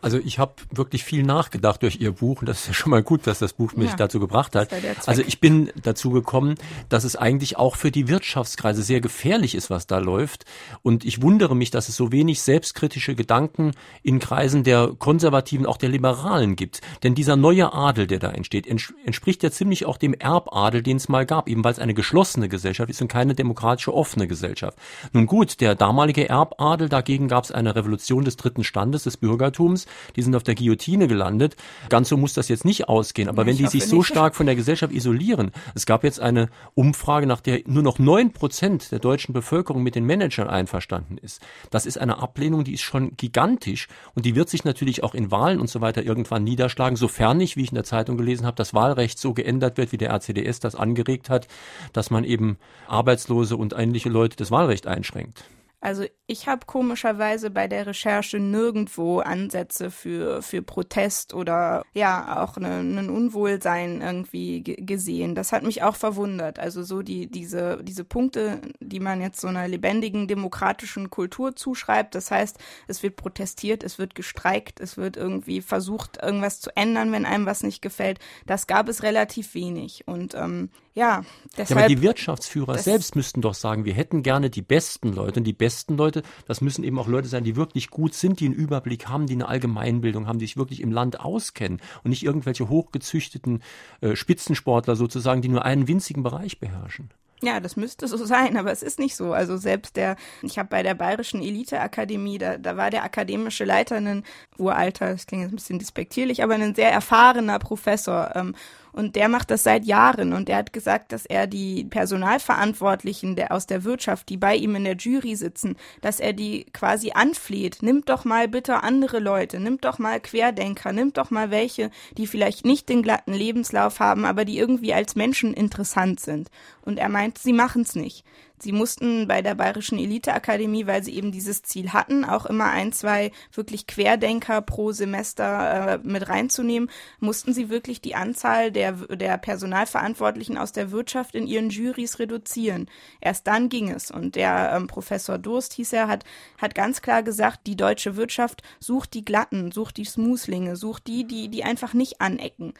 [0.00, 3.02] Also ich habe wirklich viel nachgedacht durch Ihr Buch und das ist ja schon mal
[3.02, 4.70] gut, dass das Buch mich ja, dazu gebracht hat.
[5.06, 6.54] Also ich bin dazu gekommen,
[6.88, 10.44] dass es eigentlich auch für die Wirtschaftskreise sehr gefährlich ist, was da läuft.
[10.82, 13.72] Und ich wundere mich, dass es so wenig selbstkritische Gedanken
[14.02, 16.80] in Kreisen Kreisen der Konservativen, auch der Liberalen gibt.
[17.02, 21.08] Denn dieser neue Adel, der da entsteht, entspricht ja ziemlich auch dem Erbadel, den es
[21.08, 24.78] mal gab, eben weil es eine geschlossene Gesellschaft ist und keine demokratische offene Gesellschaft.
[25.12, 29.86] Nun gut, der damalige Erbadel, dagegen gab es eine Revolution des dritten Standes, des Bürgertums,
[30.14, 31.56] die sind auf der Guillotine gelandet.
[31.88, 34.54] Ganz so muss das jetzt nicht ausgehen, aber wenn die sich so stark von der
[34.54, 39.32] Gesellschaft isolieren, es gab jetzt eine Umfrage, nach der nur noch neun Prozent der deutschen
[39.32, 41.40] Bevölkerung mit den Managern einverstanden ist.
[41.70, 45.14] Das ist eine Ablehnung, die ist schon gigantisch und die wird wird sich natürlich auch
[45.14, 48.44] in Wahlen und so weiter irgendwann niederschlagen, sofern nicht, wie ich in der Zeitung gelesen
[48.44, 51.48] habe, das Wahlrecht so geändert wird, wie der RCDS das angeregt hat,
[51.94, 55.44] dass man eben Arbeitslose und ähnliche Leute das Wahlrecht einschränkt.
[55.84, 62.56] Also ich habe komischerweise bei der Recherche nirgendwo Ansätze für, für Protest oder ja auch
[62.56, 65.34] ein ne, Unwohlsein irgendwie gesehen.
[65.34, 66.58] Das hat mich auch verwundert.
[66.58, 72.14] Also so die, diese, diese Punkte, die man jetzt so einer lebendigen demokratischen Kultur zuschreibt.
[72.14, 72.56] Das heißt,
[72.88, 77.44] es wird protestiert, es wird gestreikt, es wird irgendwie versucht, irgendwas zu ändern, wenn einem
[77.44, 78.20] was nicht gefällt.
[78.46, 80.08] Das gab es relativ wenig.
[80.08, 81.24] Und ähm, ja,
[81.56, 81.70] deshalb.
[81.70, 85.40] Ja, aber die Wirtschaftsführer selbst müssten doch sagen, wir hätten gerne die besten Leute.
[85.40, 88.46] Und die besten Leute, das müssen eben auch Leute sein, die wirklich gut sind, die
[88.46, 92.22] einen Überblick haben, die eine Allgemeinbildung haben, die sich wirklich im Land auskennen und nicht
[92.22, 93.62] irgendwelche hochgezüchteten
[94.02, 97.10] äh, Spitzensportler sozusagen, die nur einen winzigen Bereich beherrschen.
[97.42, 99.32] Ja, das müsste so sein, aber es ist nicht so.
[99.32, 103.96] Also selbst der, ich habe bei der Bayerischen Eliteakademie, da, da war der akademische Leiter
[103.96, 104.22] ein
[104.58, 108.30] uralter, das klingt jetzt ein bisschen despektierlich, aber ein sehr erfahrener Professor.
[108.36, 108.54] Ähm,
[108.94, 113.52] und der macht das seit Jahren und der hat gesagt, dass er die Personalverantwortlichen der,
[113.52, 117.82] aus der Wirtschaft, die bei ihm in der Jury sitzen, dass er die quasi anfleht,
[117.82, 122.28] nimmt doch mal bitte andere Leute, nimmt doch mal Querdenker, nimmt doch mal welche, die
[122.28, 126.48] vielleicht nicht den glatten Lebenslauf haben, aber die irgendwie als Menschen interessant sind.
[126.82, 128.24] Und er meint, sie machen es nicht.
[128.64, 132.92] Sie mussten bei der Bayerischen Eliteakademie, weil sie eben dieses Ziel hatten, auch immer ein,
[132.92, 136.88] zwei wirklich Querdenker pro Semester äh, mit reinzunehmen,
[137.20, 142.88] mussten sie wirklich die Anzahl der, der Personalverantwortlichen aus der Wirtschaft in ihren Jurys reduzieren.
[143.20, 144.10] Erst dann ging es.
[144.10, 146.24] Und der ähm, Professor Durst hieß er, hat,
[146.56, 151.26] hat ganz klar gesagt, die deutsche Wirtschaft sucht die Glatten, sucht die Smoothlinge, sucht die,
[151.26, 152.72] die, die einfach nicht anecken.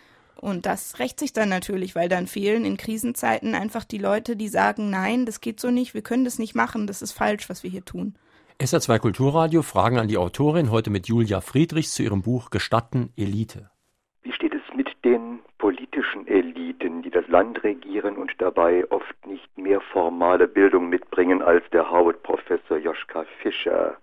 [0.44, 4.48] Und das rächt sich dann natürlich, weil dann fehlen in Krisenzeiten einfach die Leute, die
[4.48, 7.62] sagen, nein, das geht so nicht, wir können das nicht machen, das ist falsch, was
[7.62, 8.14] wir hier tun.
[8.61, 13.70] SA2 Kulturradio Fragen an die Autorin, heute mit Julia Friedrichs zu ihrem Buch Gestatten Elite.
[14.22, 19.57] Wie steht es mit den politischen Eliten, die das Land regieren und dabei oft nicht
[19.57, 23.96] mehr formale Bildung mitbringen als der Harvard-Professor Joschka Fischer?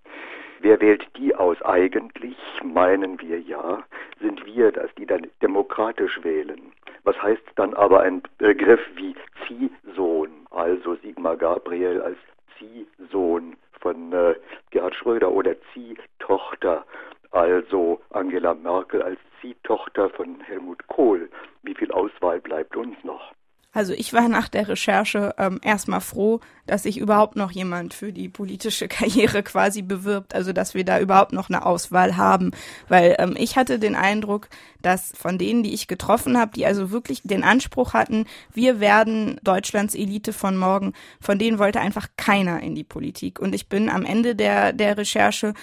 [0.62, 2.36] Wer wählt die aus eigentlich?
[2.62, 3.82] Meinen wir ja.
[4.20, 6.72] Sind wir das, die dann demokratisch wählen?
[7.02, 12.16] Was heißt dann aber ein Begriff wie Ziehsohn, also Sigmar Gabriel als
[12.56, 14.36] Ziehsohn von äh,
[14.70, 16.86] Gerhard Schröder oder Ziehtochter,
[17.32, 21.28] also Angela Merkel als Ziehtochter von Helmut Kohl?
[21.64, 23.32] Wie viel Auswahl bleibt uns noch?
[23.72, 28.12] Also ich war nach der Recherche ähm, erstmal froh, dass sich überhaupt noch jemand für
[28.12, 32.50] die politische Karriere quasi bewirbt, also dass wir da überhaupt noch eine Auswahl haben,
[32.88, 34.48] weil ähm, ich hatte den Eindruck,
[34.82, 39.40] dass von denen, die ich getroffen habe, die also wirklich den Anspruch hatten, wir werden
[39.42, 43.40] Deutschlands Elite von morgen, von denen wollte einfach keiner in die Politik.
[43.40, 45.54] Und ich bin am Ende der der Recherche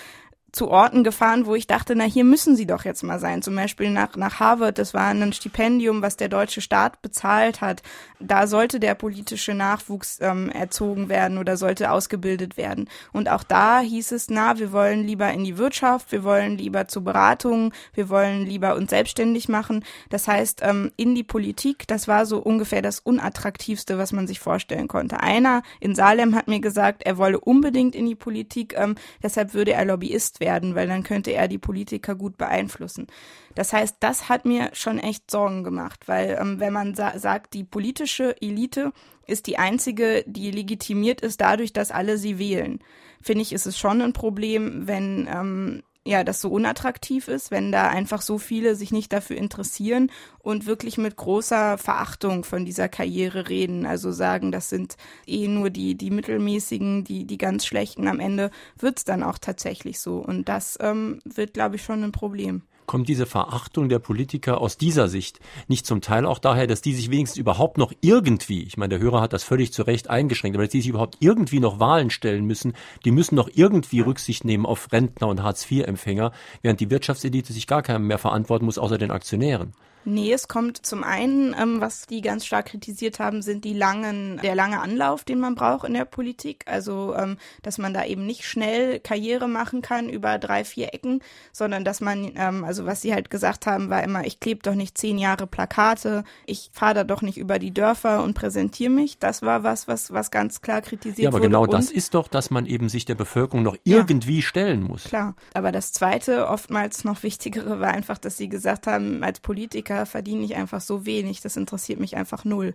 [0.52, 3.42] zu Orten gefahren, wo ich dachte, na hier müssen sie doch jetzt mal sein.
[3.42, 7.84] Zum Beispiel nach, nach Harvard, das war ein Stipendium, was der deutsche Staat bezahlt hat.
[8.20, 12.90] Da sollte der politische Nachwuchs ähm, erzogen werden oder sollte ausgebildet werden.
[13.14, 16.88] Und auch da hieß es, na, wir wollen lieber in die Wirtschaft, wir wollen lieber
[16.88, 19.86] zu Beratungen, wir wollen lieber uns selbstständig machen.
[20.10, 24.40] Das heißt, ähm, in die Politik, das war so ungefähr das Unattraktivste, was man sich
[24.40, 25.20] vorstellen konnte.
[25.22, 29.74] Einer in Salem hat mir gesagt, er wolle unbedingt in die Politik, ähm, deshalb würde
[29.74, 33.08] er Lobbyist werden, weil dann könnte er die Politiker gut beeinflussen.
[33.56, 37.54] Das heißt, das hat mir schon echt Sorgen gemacht, weil ähm, wenn man sa sagt,
[37.54, 38.94] die politische Elite
[39.28, 42.80] ist die einzige, die legitimiert ist dadurch, dass alle sie wählen,
[43.22, 47.72] finde ich, ist es schon ein Problem, wenn ähm, ja, das so unattraktiv ist, wenn
[47.72, 52.90] da einfach so viele sich nicht dafür interessieren und wirklich mit großer Verachtung von dieser
[52.90, 53.86] Karriere reden.
[53.86, 58.08] Also sagen, das sind eh nur die, die mittelmäßigen, die, die ganz schlechten.
[58.08, 60.18] Am Ende wird's dann auch tatsächlich so.
[60.18, 64.76] Und das ähm, wird, glaube ich, schon ein Problem kommt diese Verachtung der Politiker aus
[64.76, 68.78] dieser Sicht nicht zum Teil auch daher, dass die sich wenigstens überhaupt noch irgendwie, ich
[68.78, 71.60] meine, der Hörer hat das völlig zu Recht eingeschränkt, aber dass die sich überhaupt irgendwie
[71.60, 72.74] noch Wahlen stellen müssen,
[73.06, 76.32] die müssen noch irgendwie Rücksicht nehmen auf Rentner und Hartz-IV-Empfänger,
[76.64, 79.76] während die Wirtschaftselite sich gar keinem mehr verantworten muss, außer den Aktionären.
[80.06, 84.40] Nee, es kommt zum einen, ähm, was die ganz stark kritisiert haben, sind die langen,
[84.42, 86.64] der lange Anlauf, den man braucht in der Politik.
[86.68, 91.22] Also, ähm, dass man da eben nicht schnell Karriere machen kann über drei, vier Ecken,
[91.52, 94.76] sondern dass man, ähm, also was sie halt gesagt haben, war immer, ich klebe doch
[94.76, 99.20] nicht zehn Jahre Plakate, ich fahre da doch nicht über die Dörfer und präsentiere mich.
[99.20, 101.24] Das war was, was, was ganz klar kritisiert wurde.
[101.24, 101.48] Ja, aber wurde.
[101.48, 104.82] genau und, das ist doch, dass man eben sich der Bevölkerung noch irgendwie ja, stellen
[104.82, 105.04] muss.
[105.04, 105.36] Klar.
[105.54, 110.44] Aber das zweite, oftmals noch wichtigere, war einfach, dass sie gesagt haben, als Politiker verdiene
[110.44, 112.74] ich einfach so wenig, das interessiert mich einfach null.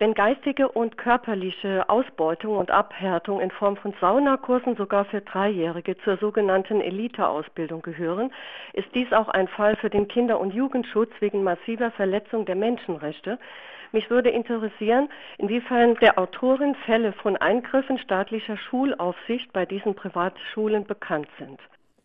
[0.00, 6.16] Wenn geistige und körperliche Ausbeutung und Abhärtung in Form von Saunakursen sogar für Dreijährige zur
[6.16, 8.32] sogenannten Eliteausbildung gehören,
[8.72, 13.38] ist dies auch ein Fall für den Kinder- und Jugendschutz wegen massiver Verletzung der Menschenrechte,
[13.94, 21.28] Mich würde interessieren, inwiefern der Autorin Fälle von Eingriffen staatlicher Schulaufsicht bei diesen Privatschulen bekannt
[21.38, 21.60] sind.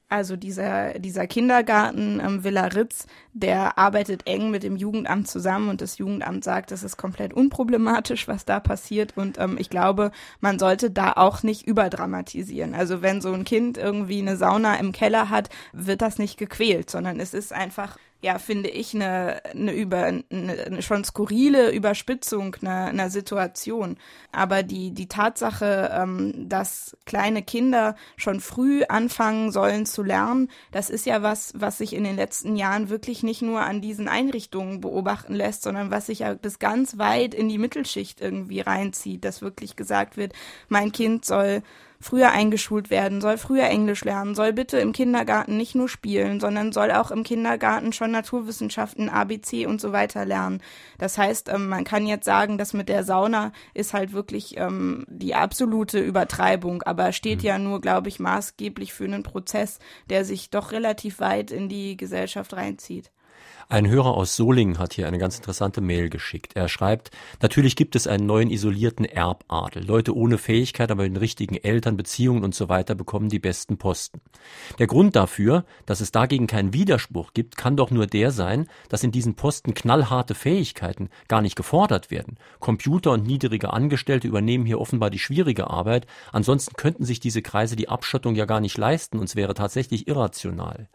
[0.10, 5.82] Also dieser, dieser Kindergarten ähm, Villa Ritz, der arbeitet eng mit dem Jugendamt zusammen und
[5.82, 9.16] das Jugendamt sagt, es ist komplett unproblematisch, was da passiert.
[9.16, 10.10] Und ähm, ich glaube,
[10.42, 12.74] man sollte da auch nicht überdramatisieren.
[12.74, 16.90] Also wenn so ein Kind irgendwie eine Sauna im Keller hat, wird das nicht gequält,
[16.90, 22.88] sondern es ist einfach ja, finde ich, eine, eine, über, eine, schon skurrile Überspitzung einer,
[22.88, 23.98] einer Situation.
[24.34, 30.90] Aber die, die Tatsache, ähm, dass kleine Kinder schon früh anfangen sollen zu lernen, das
[30.90, 34.82] ist ja was, was sich in den letzten Jahren wirklich nicht nur an diesen Einrichtungen
[34.82, 39.42] beobachten lässt, sondern was sich ja bis ganz weit in die Mittelschicht irgendwie reinzieht, dass
[39.42, 40.34] wirklich gesagt wird,
[40.68, 41.64] mein Kind soll
[42.02, 46.72] früher eingeschult werden, soll früher Englisch lernen, soll bitte im Kindergarten nicht nur spielen, sondern
[46.72, 50.62] soll auch im Kindergarten schon Naturwissenschaften, ABC und so weiter lernen.
[50.98, 55.06] Das heißt, ähm, man kann jetzt sagen, dass mit der Sauna ist halt wirklich ähm,
[55.10, 57.46] die absolute Übertreibung, aber steht mhm.
[57.46, 59.80] ja nur, glaube ich, maßgeblich für einen Prozess,
[60.10, 63.12] der sich doch relativ weit in die Gesellschaft reinzieht.
[63.72, 66.56] Ein Hörer aus Solingen hat hier eine ganz interessante Mail geschickt.
[66.56, 69.86] Er schreibt, natürlich gibt es einen neuen isolierten Erbadel.
[69.86, 74.22] Leute ohne Fähigkeit, aber den richtigen Eltern, Beziehungen und so weiter bekommen die besten Posten.
[74.80, 79.04] Der Grund dafür, dass es dagegen keinen Widerspruch gibt, kann doch nur der sein, dass
[79.04, 82.40] in diesen Posten knallharte Fähigkeiten gar nicht gefordert werden.
[82.58, 86.08] Computer und niedrige Angestellte übernehmen hier offenbar die schwierige Arbeit.
[86.32, 90.08] Ansonsten könnten sich diese Kreise die Abschottung ja gar nicht leisten und es wäre tatsächlich
[90.08, 90.90] irrational.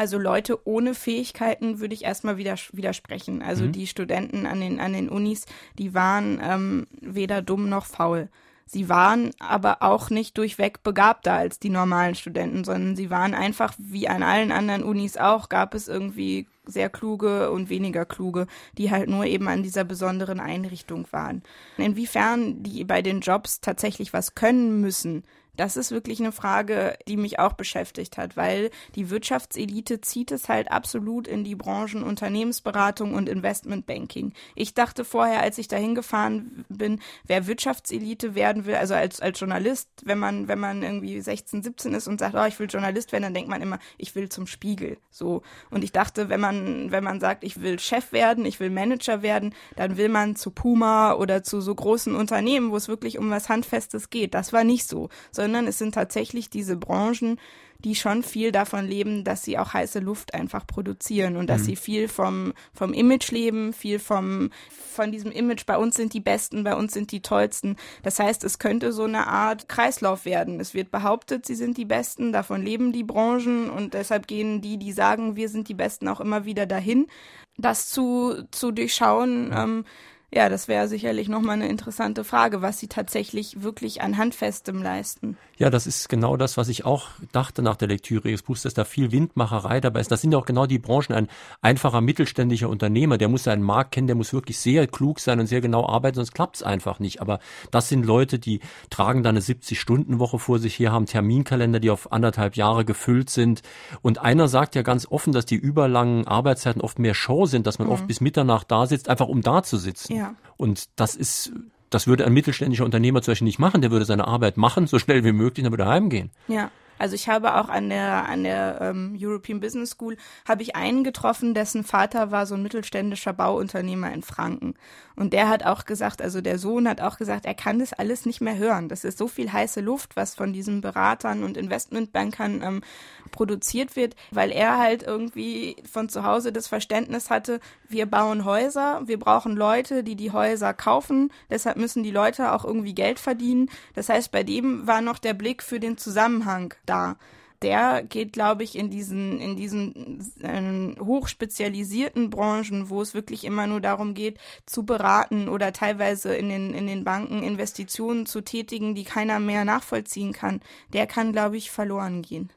[0.00, 3.42] Also Leute ohne Fähigkeiten würde ich erstmal widers widersprechen.
[3.42, 3.72] Also mhm.
[3.72, 5.44] die Studenten an den, an den Unis,
[5.78, 8.30] die waren ähm, weder dumm noch faul.
[8.64, 13.74] Sie waren aber auch nicht durchweg begabter als die normalen Studenten, sondern sie waren einfach
[13.76, 18.46] wie an allen anderen Unis auch, gab es irgendwie sehr kluge und weniger kluge,
[18.78, 21.42] die halt nur eben an dieser besonderen Einrichtung waren.
[21.76, 25.24] Inwiefern die bei den Jobs tatsächlich was können müssen,
[25.60, 30.48] das ist wirklich eine Frage, die mich auch beschäftigt hat, weil die Wirtschaftselite zieht es
[30.48, 34.32] halt absolut in die Branchen Unternehmensberatung und Investmentbanking.
[34.54, 39.38] Ich dachte vorher, als ich dahin gefahren bin, wer Wirtschaftselite werden will, also als, als
[39.38, 43.12] Journalist, wenn man, wenn man irgendwie 16, 17 ist und sagt, oh, ich will Journalist
[43.12, 44.96] werden, dann denkt man immer, ich will zum Spiegel.
[45.10, 45.42] So.
[45.68, 49.20] Und ich dachte, wenn man, wenn man sagt, ich will Chef werden, ich will Manager
[49.20, 53.28] werden, dann will man zu Puma oder zu so großen Unternehmen, wo es wirklich um
[53.28, 54.32] was Handfestes geht.
[54.32, 57.40] Das war nicht so, sondern sondern es sind tatsächlich diese Branchen,
[57.80, 61.64] die schon viel davon leben, dass sie auch heiße Luft einfach produzieren und dass mhm.
[61.64, 66.20] sie viel vom, vom Image leben, viel vom, von diesem Image, bei uns sind die
[66.20, 67.76] Besten, bei uns sind die Tollsten.
[68.04, 70.60] Das heißt, es könnte so eine Art Kreislauf werden.
[70.60, 74.76] Es wird behauptet, sie sind die Besten, davon leben die Branchen und deshalb gehen die,
[74.76, 77.08] die sagen, wir sind die Besten, auch immer wieder dahin.
[77.56, 79.84] Das zu, zu durchschauen, ähm,
[80.32, 85.36] ja, das wäre sicherlich nochmal eine interessante Frage, was sie tatsächlich wirklich an Handfestem leisten.
[85.58, 88.72] Ja, das ist genau das, was ich auch dachte nach der Lektüre Ihres Buchs, dass
[88.72, 90.10] da viel Windmacherei dabei ist.
[90.10, 91.12] Das sind ja auch genau die Branchen.
[91.12, 91.28] Ein
[91.62, 95.48] einfacher mittelständischer Unternehmer, der muss seinen Markt kennen, der muss wirklich sehr klug sein und
[95.48, 97.20] sehr genau arbeiten, sonst klappt es einfach nicht.
[97.20, 97.40] Aber
[97.72, 102.12] das sind Leute, die tragen da eine 70-Stunden-Woche vor sich her, haben Terminkalender, die auf
[102.12, 103.62] anderthalb Jahre gefüllt sind.
[104.00, 107.80] Und einer sagt ja ganz offen, dass die überlangen Arbeitszeiten oft mehr Show sind, dass
[107.80, 107.94] man mhm.
[107.94, 110.14] oft bis Mitternacht da sitzt, einfach um da zu sitzen.
[110.14, 110.19] Ja.
[110.20, 110.34] Ja.
[110.56, 111.52] Und das ist,
[111.88, 113.80] das würde ein mittelständischer Unternehmer zum Beispiel nicht machen.
[113.80, 116.30] Der würde seine Arbeit machen, so schnell wie möglich, dann würde er heimgehen.
[116.46, 116.70] Ja.
[117.00, 121.02] Also ich habe auch an der an der ähm, European Business School habe ich einen
[121.02, 124.74] getroffen, dessen Vater war so ein mittelständischer Bauunternehmer in Franken
[125.20, 128.24] und der hat auch gesagt, also der Sohn hat auch gesagt, er kann das alles
[128.24, 128.88] nicht mehr hören.
[128.88, 132.82] Das ist so viel heiße Luft, was von diesen Beratern und Investmentbankern ähm,
[133.30, 139.02] produziert wird, weil er halt irgendwie von zu Hause das Verständnis hatte, wir bauen Häuser,
[139.04, 143.68] wir brauchen Leute, die die Häuser kaufen, deshalb müssen die Leute auch irgendwie Geld verdienen.
[143.94, 147.16] Das heißt, bei dem war noch der Blick für den Zusammenhang da.
[147.62, 153.66] Der geht, glaube ich, in diesen, in diesen äh, hochspezialisierten Branchen, wo es wirklich immer
[153.66, 158.94] nur darum geht, zu beraten oder teilweise in den, in den Banken Investitionen zu tätigen,
[158.94, 160.60] die keiner mehr nachvollziehen kann.
[160.94, 162.50] Der kann, glaube ich, verloren gehen.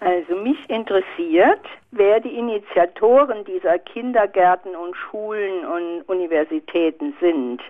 [0.00, 7.62] Also mich interessiert, wer die Initiatoren dieser Kindergärten und Schulen und Universitäten sind.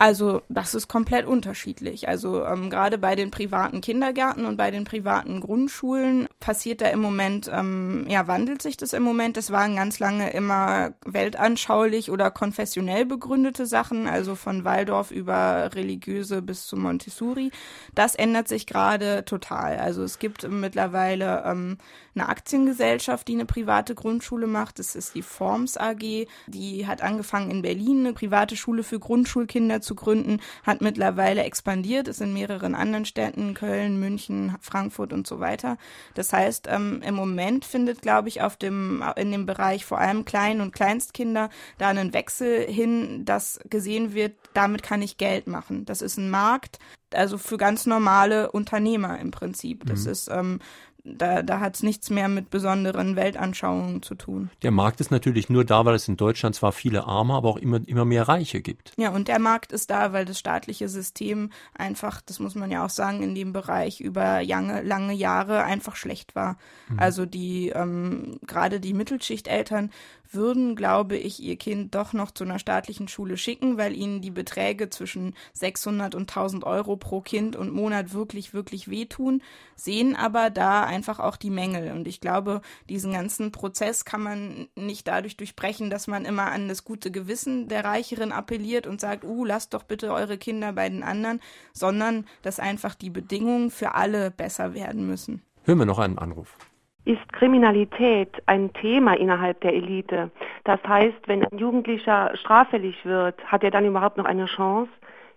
[0.00, 2.08] Also das ist komplett unterschiedlich.
[2.08, 7.02] Also ähm, gerade bei den privaten Kindergärten und bei den privaten Grundschulen passiert da im
[7.02, 9.36] Moment, ähm, ja, wandelt sich das im Moment.
[9.36, 16.40] Das waren ganz lange immer weltanschaulich oder konfessionell begründete Sachen, also von Waldorf über religiöse
[16.40, 17.50] bis zu Montessori.
[17.94, 19.76] Das ändert sich gerade total.
[19.76, 21.76] Also es gibt mittlerweile ähm,
[22.14, 24.78] eine Aktiengesellschaft, die eine private Grundschule macht.
[24.78, 26.26] Das ist die Forms AG.
[26.46, 32.08] Die hat angefangen in Berlin eine private Schule für Grundschulkinder zu gründen, hat mittlerweile expandiert,
[32.08, 35.76] ist in mehreren anderen Städten, Köln, München, Frankfurt und so weiter.
[36.14, 40.24] Das heißt, ähm, im Moment findet, glaube ich, auf dem, in dem Bereich vor allem
[40.24, 45.84] Klein- und Kleinstkinder da einen Wechsel hin, dass gesehen wird, damit kann ich Geld machen.
[45.84, 46.78] Das ist ein Markt,
[47.12, 49.84] also für ganz normale Unternehmer im Prinzip.
[49.86, 50.10] Das mhm.
[50.10, 50.60] ist ähm,
[51.04, 54.50] da, da hat es nichts mehr mit besonderen Weltanschauungen zu tun.
[54.62, 57.56] Der Markt ist natürlich nur da, weil es in Deutschland zwar viele Arme, aber auch
[57.56, 58.92] immer, immer mehr Reiche gibt.
[58.96, 62.84] Ja, und der Markt ist da, weil das staatliche System einfach, das muss man ja
[62.84, 66.58] auch sagen, in dem Bereich über lange, lange Jahre einfach schlecht war.
[66.88, 66.98] Mhm.
[66.98, 69.90] Also die, ähm, gerade die Mittelschichteltern
[70.32, 74.30] würden, glaube ich, ihr Kind doch noch zu einer staatlichen Schule schicken, weil ihnen die
[74.30, 79.42] Beträge zwischen 600 und 1000 Euro pro Kind und Monat wirklich, wirklich wehtun,
[79.76, 81.92] sehen aber da einfach auch die Mängel.
[81.92, 86.68] Und ich glaube, diesen ganzen Prozess kann man nicht dadurch durchbrechen, dass man immer an
[86.68, 90.88] das gute Gewissen der Reicheren appelliert und sagt, uh, lasst doch bitte eure Kinder bei
[90.88, 91.40] den anderen,
[91.72, 95.42] sondern dass einfach die Bedingungen für alle besser werden müssen.
[95.64, 96.56] Hören wir noch einen Anruf.
[97.04, 100.30] Ist Kriminalität ein Thema innerhalb der Elite?
[100.64, 104.90] Das heißt, wenn ein Jugendlicher straffällig wird, hat er dann überhaupt noch eine Chance?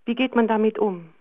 [0.06, 1.13] Wie geht man damit um?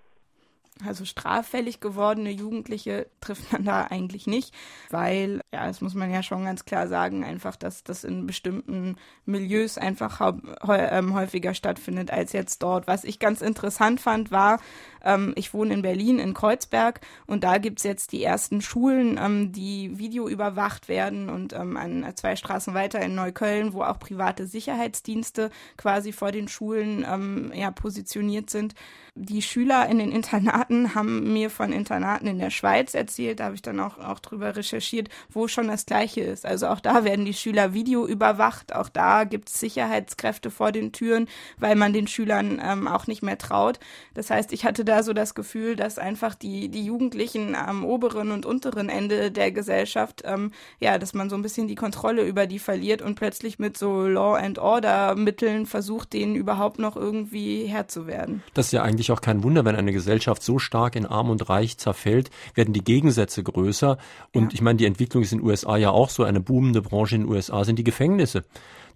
[0.87, 4.55] Also straffällig gewordene Jugendliche trifft man da eigentlich nicht,
[4.91, 8.97] weil, ja, das muss man ja schon ganz klar sagen, einfach, dass das in bestimmten
[9.25, 10.35] Milieus einfach
[10.69, 12.87] ähm, häufiger stattfindet als jetzt dort.
[12.87, 14.61] Was ich ganz interessant fand, war,
[15.05, 19.53] ähm, ich wohne in Berlin, in Kreuzberg, und da gibt's jetzt die ersten Schulen, ähm,
[19.53, 25.51] die videoüberwacht werden und ähm, an zwei Straßen weiter in Neukölln, wo auch private Sicherheitsdienste
[25.77, 28.75] quasi vor den Schulen ähm, ja, positioniert sind.
[29.15, 33.57] Die Schüler in den Internaten haben mir von Internaten in der Schweiz erzählt, da habe
[33.57, 36.47] ich dann auch, auch drüber recherchiert, wo schon das Gleiche ist.
[36.47, 41.75] Also auch da werden die Schüler videoüberwacht, auch da gibt's Sicherheitskräfte vor den Türen, weil
[41.75, 43.81] man den Schülern ähm, auch nicht mehr traut.
[44.15, 47.83] Das heißt, ich hatte da da so das Gefühl, dass einfach die, die Jugendlichen am
[47.83, 52.25] oberen und unteren Ende der Gesellschaft, ähm, ja, dass man so ein bisschen die Kontrolle
[52.27, 56.97] über die verliert und plötzlich mit so Law and Order Mitteln versucht, denen überhaupt noch
[56.97, 58.43] irgendwie Herr zu werden.
[58.53, 61.49] Das ist ja eigentlich auch kein Wunder, wenn eine Gesellschaft so stark in Arm und
[61.49, 63.99] Reich zerfällt, werden die Gegensätze größer.
[64.33, 64.49] Und ja.
[64.53, 66.25] ich meine, die Entwicklung ist in den USA ja auch so.
[66.25, 68.45] Eine boomende Branche in den USA sind die Gefängnisse.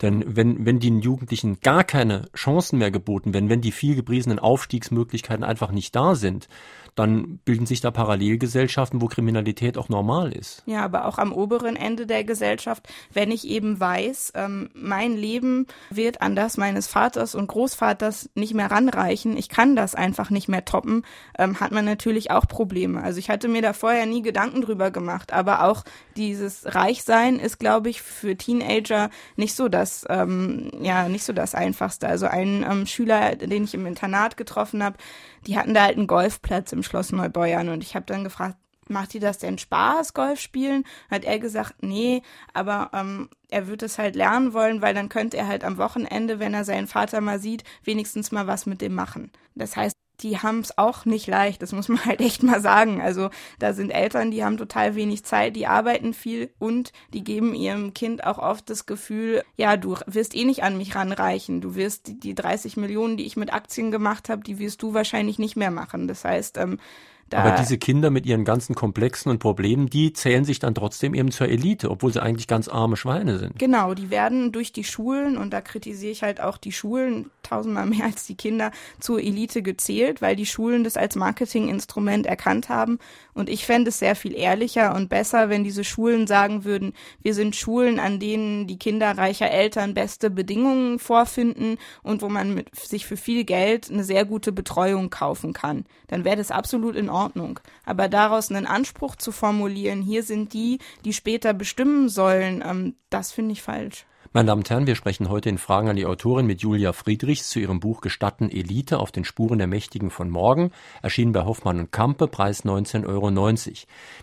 [0.02, 4.38] Denn wenn, wenn den Jugendlichen gar keine Chancen mehr geboten werden, wenn die viel gepriesenen
[4.38, 6.48] Aufstiegsmöglichkeiten einfach nicht da sind,
[6.96, 10.62] dann bilden sich da Parallelgesellschaften, wo Kriminalität auch normal ist.
[10.66, 15.66] Ja, aber auch am oberen Ende der Gesellschaft, wenn ich eben weiß, ähm, mein Leben
[15.90, 20.48] wird an das meines Vaters und Großvaters nicht mehr ranreichen, ich kann das einfach nicht
[20.48, 21.04] mehr toppen,
[21.38, 23.02] ähm, hat man natürlich auch Probleme.
[23.02, 25.84] Also ich hatte mir da vorher nie Gedanken drüber gemacht, aber auch
[26.16, 31.54] dieses Reichsein ist, glaube ich, für Teenager nicht so das, ähm, ja, nicht so das
[31.54, 32.08] Einfachste.
[32.08, 34.96] Also ein ähm, Schüler, den ich im Internat getroffen habe,
[35.46, 38.56] die hatten da halt einen Golfplatz im Schloss Neubeuern und ich habe dann gefragt,
[38.88, 40.84] macht dir das denn Spaß, Golf spielen?
[41.10, 42.22] Hat er gesagt, nee,
[42.52, 46.38] aber ähm, er wird es halt lernen wollen, weil dann könnte er halt am Wochenende,
[46.38, 49.32] wenn er seinen Vater mal sieht, wenigstens mal was mit dem machen.
[49.54, 53.00] Das heißt, die haben es auch nicht leicht, das muss man halt echt mal sagen.
[53.00, 57.54] Also da sind Eltern, die haben total wenig Zeit, die arbeiten viel und die geben
[57.54, 61.74] ihrem Kind auch oft das Gefühl, ja, du wirst eh nicht an mich ranreichen, du
[61.74, 65.38] wirst die, die 30 Millionen, die ich mit Aktien gemacht habe, die wirst du wahrscheinlich
[65.38, 66.08] nicht mehr machen.
[66.08, 66.78] Das heißt, ähm,
[67.28, 71.12] da Aber diese Kinder mit ihren ganzen Komplexen und Problemen, die zählen sich dann trotzdem
[71.12, 73.58] eben zur Elite, obwohl sie eigentlich ganz arme Schweine sind.
[73.58, 77.86] Genau, die werden durch die Schulen, und da kritisiere ich halt auch die Schulen tausendmal
[77.86, 78.70] mehr als die Kinder,
[79.00, 83.00] zur Elite gezählt, weil die Schulen das als Marketinginstrument erkannt haben.
[83.34, 87.34] Und ich fände es sehr viel ehrlicher und besser, wenn diese Schulen sagen würden, wir
[87.34, 92.74] sind Schulen, an denen die Kinder reicher Eltern beste Bedingungen vorfinden und wo man mit,
[92.76, 95.86] sich für viel Geld eine sehr gute Betreuung kaufen kann.
[96.06, 97.15] Dann wäre das absolut in Ordnung.
[97.84, 103.32] Aber daraus einen Anspruch zu formulieren, hier sind die, die später bestimmen sollen, ähm, das
[103.32, 104.06] finde ich falsch.
[104.36, 107.48] Meine Damen und Herren, wir sprechen heute in Fragen an die Autorin mit Julia Friedrichs
[107.48, 111.78] zu ihrem Buch Gestatten Elite auf den Spuren der Mächtigen von morgen, erschienen bei Hoffmann
[111.78, 113.30] und Kampe, Preis 19,90 Euro.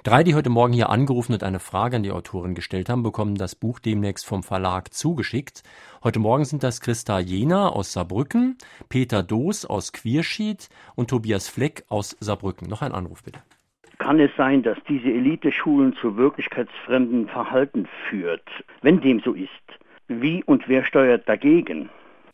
[0.04, 3.34] Drei, die heute Morgen hier angerufen und eine Frage an die Autorin gestellt haben, bekommen
[3.34, 5.64] das Buch demnächst vom Verlag zugeschickt.
[6.04, 8.60] Heute Morgen sind das Christa Jena aus Saarbrücken,
[8.90, 12.70] Peter Doos aus Quierschied und Tobias Fleck aus Saarbrücken.
[12.70, 13.40] Noch ein Anruf bitte.
[13.98, 18.48] Kann es sein, dass diese Eliteschulen zu wirklichkeitsfremden Verhalten führt?
[18.84, 19.50] Wenn dem so ist,
[20.08, 21.90] wie und wer steuert dagegen?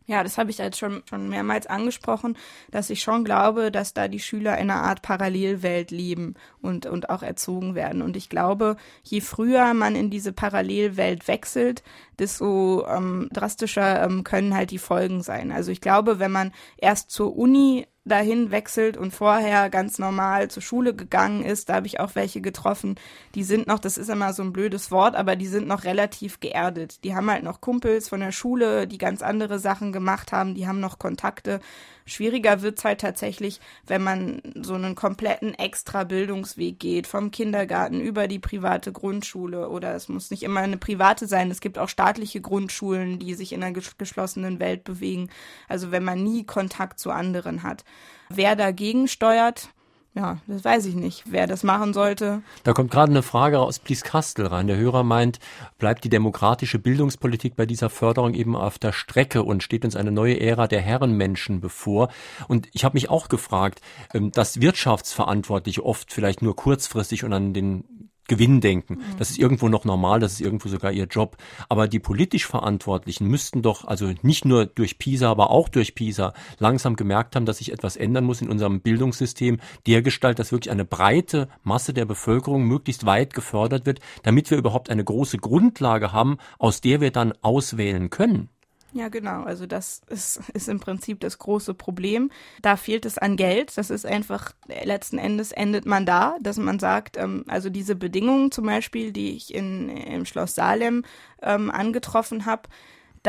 [0.10, 2.36] Ja, das habe ich jetzt schon, schon mehrmals angesprochen,
[2.72, 7.12] dass ich schon glaube, dass da die Schüler in einer Art Parallelwelt leben und, und
[7.12, 8.02] auch erzogen werden.
[8.02, 11.84] Und ich glaube, je früher man in diese Parallelwelt wechselt,
[12.18, 15.52] desto ähm, drastischer ähm, können halt die Folgen sein.
[15.52, 20.62] Also ich glaube, wenn man erst zur Uni dahin wechselt und vorher ganz normal zur
[20.62, 22.96] Schule gegangen ist, da habe ich auch welche getroffen,
[23.36, 26.40] die sind noch, das ist immer so ein blödes Wort, aber die sind noch relativ
[26.40, 27.04] geerdet.
[27.04, 30.68] Die haben halt noch Kumpels von der Schule, die ganz andere Sachen gemacht haben, die
[30.68, 31.62] haben noch Kontakte.
[32.10, 38.28] Schwieriger wird's halt tatsächlich, wenn man so einen kompletten extra Bildungsweg geht, vom Kindergarten über
[38.28, 42.42] die private Grundschule oder es muss nicht immer eine private sein, es gibt auch staatliche
[42.42, 45.30] Grundschulen, die sich in einer geschlossenen Welt bewegen.
[45.68, 47.84] Also wenn man nie Kontakt zu anderen hat.
[48.30, 49.70] Wer dagegen steuert,
[50.16, 52.42] ja, das weiß ich nicht, wer das machen sollte.
[52.64, 54.68] Da kommt gerade eine Frage aus Blieskastel rein.
[54.68, 55.40] Der Hörer meint,
[55.78, 60.12] bleibt die demokratische Bildungspolitik bei dieser Förderung eben auf der Strecke und steht uns eine
[60.12, 62.10] neue Ära der Herrenmenschen bevor?
[62.48, 63.82] Und ich habe mich auch gefragt,
[64.14, 68.94] ähm, dass Wirtschaftsverantwortliche oft vielleicht nur kurzfristig und an den Gewinn denken.
[68.94, 69.18] Mhm.
[69.18, 71.36] Das ist irgendwo noch normal, das ist irgendwo sogar ihr Job.
[71.68, 76.34] Aber die politisch Verantwortlichen müssten doch, also nicht nur durch PISA, aber auch durch PISA,
[76.60, 80.86] langsam gemerkt haben, dass sich etwas ändern muss in unserem Bildungssystem, dergestalt, dass wirklich eine
[80.86, 86.38] breite Masse der Bevölkerung möglichst weit gefördert wird, damit wir überhaupt eine große Grundlage haben,
[86.58, 88.50] aus der wir dann auswählen können.
[88.92, 89.44] Ja, genau.
[89.44, 92.32] Also das ist, ist im Prinzip das große Problem.
[92.62, 93.78] Da fehlt es an Geld.
[93.78, 98.52] Das ist einfach, letzten Endes endet man da, dass man sagt, ähm, also diese Bedingungen
[98.52, 101.04] zum Beispiel, die ich in, im Schloss Salem
[101.42, 102.64] ähm, angetroffen habe,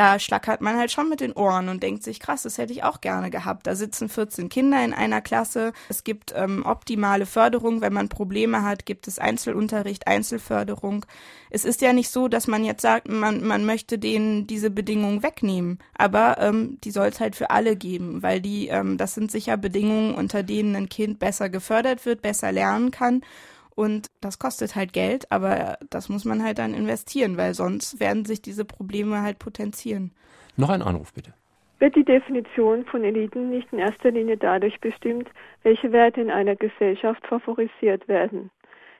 [0.01, 2.85] da schlackert man halt schon mit den Ohren und denkt sich, krass, das hätte ich
[2.85, 3.67] auch gerne gehabt.
[3.67, 5.75] Da sitzen 14 Kinder in einer Klasse.
[5.91, 7.83] Es gibt ähm, optimale Förderung.
[7.83, 11.05] Wenn man Probleme hat, gibt es Einzelunterricht, Einzelförderung.
[11.51, 15.23] Es ist ja nicht so, dass man jetzt sagt, man, man möchte denen diese Bedingungen
[15.23, 15.79] wegnehmen.
[15.99, 19.59] Aber ähm, die soll es halt für alle geben, weil die, ähm, das sind sicher
[19.59, 23.21] Bedingungen, unter denen ein Kind besser gefördert wird, besser lernen kann
[23.81, 28.27] und das kostet halt Geld, aber das muss man halt dann investieren, weil sonst werden
[28.27, 30.13] sich diese Probleme halt potenzieren.
[30.59, 31.33] Noch ein Anruf bitte.
[31.79, 35.31] Wird die Definition von Eliten nicht in erster Linie dadurch bestimmt,
[35.63, 38.51] welche Werte in einer Gesellschaft favorisiert werden?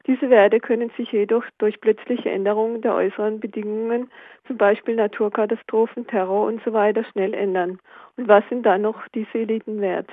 [0.07, 4.11] Diese Werte können sich jedoch durch plötzliche Änderungen der äußeren Bedingungen,
[4.47, 6.95] zum Beispiel Naturkatastrophen, Terror usw.
[6.95, 7.79] So schnell ändern.
[8.17, 10.09] Und was sind dann noch diese Eliten wert?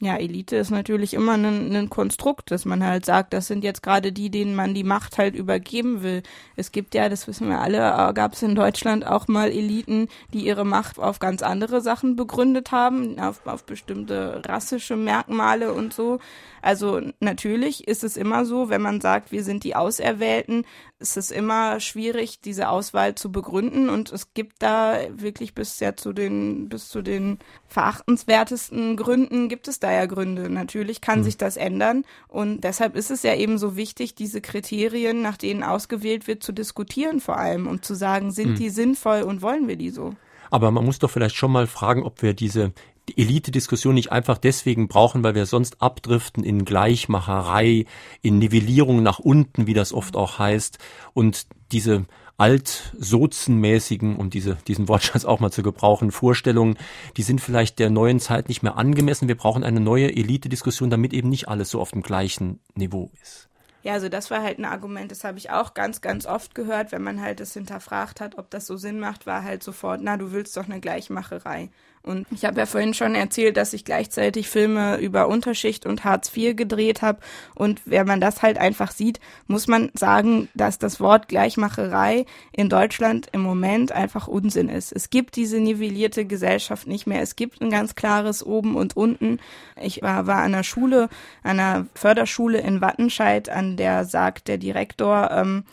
[0.00, 4.12] Ja, Elite ist natürlich immer ein, Konstrukt, dass man halt sagt, das sind jetzt gerade
[4.12, 6.22] die, denen man die Macht halt übergeben will.
[6.56, 10.08] Es gibt ja, das wissen wir alle, äh, gab es in Deutschland auch mal Eliten,
[10.32, 15.92] die ihre Macht auf ganz andere Sachen begründet haben, auf, auf bestimmte rassische Merkmale und
[15.92, 16.18] so.
[16.60, 20.64] Also natürlich ist es immer so, wenn man sagt, wir sind die Auserwählten,
[20.98, 25.94] ist es immer schwierig, diese Auswahl zu begründen und es gibt da wirklich bis ja
[25.94, 27.38] zu den, bis zu den
[27.68, 30.50] verachtenswertesten Gründen gibt es da ja Gründe.
[30.50, 31.24] Natürlich kann mhm.
[31.24, 35.62] sich das ändern und deshalb ist es ja eben so wichtig, diese Kriterien, nach denen
[35.62, 38.54] ausgewählt wird, zu diskutieren vor allem, um zu sagen, sind mhm.
[38.56, 40.14] die sinnvoll und wollen wir die so?
[40.50, 42.72] Aber man muss doch vielleicht schon mal fragen, ob wir diese
[43.08, 47.84] die Elite-Diskussion nicht einfach deswegen brauchen, weil wir sonst abdriften in Gleichmacherei,
[48.22, 50.78] in Nivellierung nach unten, wie das oft auch heißt,
[51.12, 52.06] und diese
[52.36, 56.76] altsozenmäßigen, um diese, diesen Wortschatz auch mal zu gebrauchen, Vorstellungen,
[57.16, 59.28] die sind vielleicht der neuen Zeit nicht mehr angemessen.
[59.28, 63.48] Wir brauchen eine neue Elite-Diskussion, damit eben nicht alles so auf dem gleichen Niveau ist.
[63.82, 66.90] Ja, also das war halt ein Argument, das habe ich auch ganz, ganz oft gehört,
[66.90, 70.16] wenn man halt das hinterfragt hat, ob das so Sinn macht, war halt sofort, na,
[70.16, 71.68] du willst doch eine Gleichmacherei.
[72.04, 76.30] Und ich habe ja vorhin schon erzählt, dass ich gleichzeitig Filme über Unterschicht und Hartz
[76.36, 77.20] IV gedreht habe.
[77.54, 82.68] Und wenn man das halt einfach sieht, muss man sagen, dass das Wort Gleichmacherei in
[82.68, 84.92] Deutschland im Moment einfach Unsinn ist.
[84.92, 87.22] Es gibt diese nivellierte Gesellschaft nicht mehr.
[87.22, 89.40] Es gibt ein ganz klares Oben und Unten.
[89.80, 91.08] Ich war, war an einer Schule,
[91.42, 95.64] einer Förderschule in Wattenscheid, an der sagt der Direktor, ähm,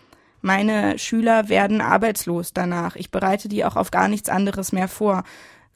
[0.41, 2.95] meine Schüler werden arbeitslos danach.
[2.95, 5.23] Ich bereite die auch auf gar nichts anderes mehr vor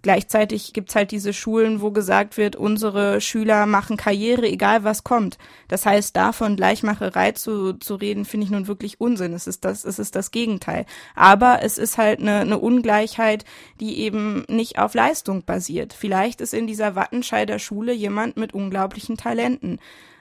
[0.05, 5.39] Gleichzeitig gibt's halt diese Schulen, wo gesagt wird, unsere Schüler machen Karriere, egal was kommt.
[5.67, 9.33] Das heißt, davon Gleichmacherei zu, zu reden, finde ich nun wirklich Unsinn.
[9.33, 10.85] Es ist das, es ist das Gegenteil.
[11.15, 13.45] Aber es ist halt eine, eine Ungleichheit,
[13.79, 15.91] die eben nicht auf Leistung basiert.
[15.91, 19.79] Vielleicht ist in dieser Wattenscheider Schule jemand mit unglaublichen Talenten.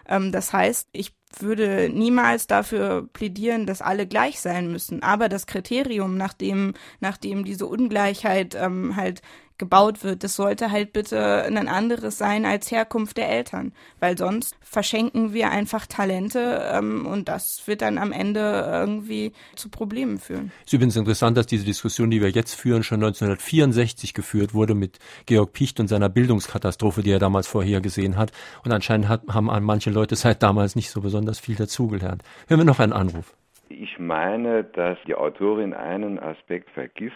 [0.09, 5.03] Ähm, das heißt, ich würde niemals dafür plädieren, dass alle gleich sein müssen.
[5.03, 9.22] Aber das Kriterium, nach dem, nach dem diese Ungleichheit ähm, halt
[9.59, 14.57] gebaut wird, das sollte halt bitte ein anderes sein als Herkunft der Eltern, weil sonst
[14.62, 18.40] verschenken wir einfach Talente ähm, und das wird dann am Ende
[18.70, 20.50] irgendwie zu Problemen führen.
[20.61, 24.74] Es ist übrigens interessant, dass diese Diskussion, die wir jetzt führen, schon 1964 geführt wurde
[24.74, 28.32] mit Georg Picht und seiner Bildungskatastrophe, die er damals vorhergesehen hat.
[28.64, 32.22] Und anscheinend hat, haben manche Leute seit damals nicht so besonders viel dazugelernt.
[32.48, 33.34] Hören wir noch einen Anruf.
[33.68, 37.14] Ich meine, dass die Autorin einen Aspekt vergisst,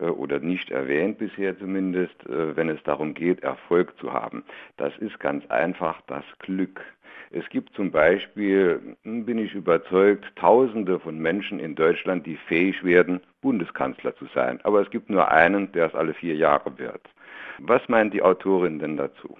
[0.00, 4.44] oder nicht erwähnt bisher zumindest, äh, wenn es darum geht, Erfolg zu haben.
[4.76, 6.80] Das ist ganz einfach das Glück.
[7.30, 12.84] Es gibt zum Beispiel, hm, bin ich überzeugt, Tausende von Menschen in Deutschland, die fähig
[12.84, 14.60] werden, Bundeskanzler zu sein.
[14.64, 17.02] Aber es gibt nur einen, der es alle vier Jahre wird.
[17.58, 19.36] Was meint die Autorin denn dazu?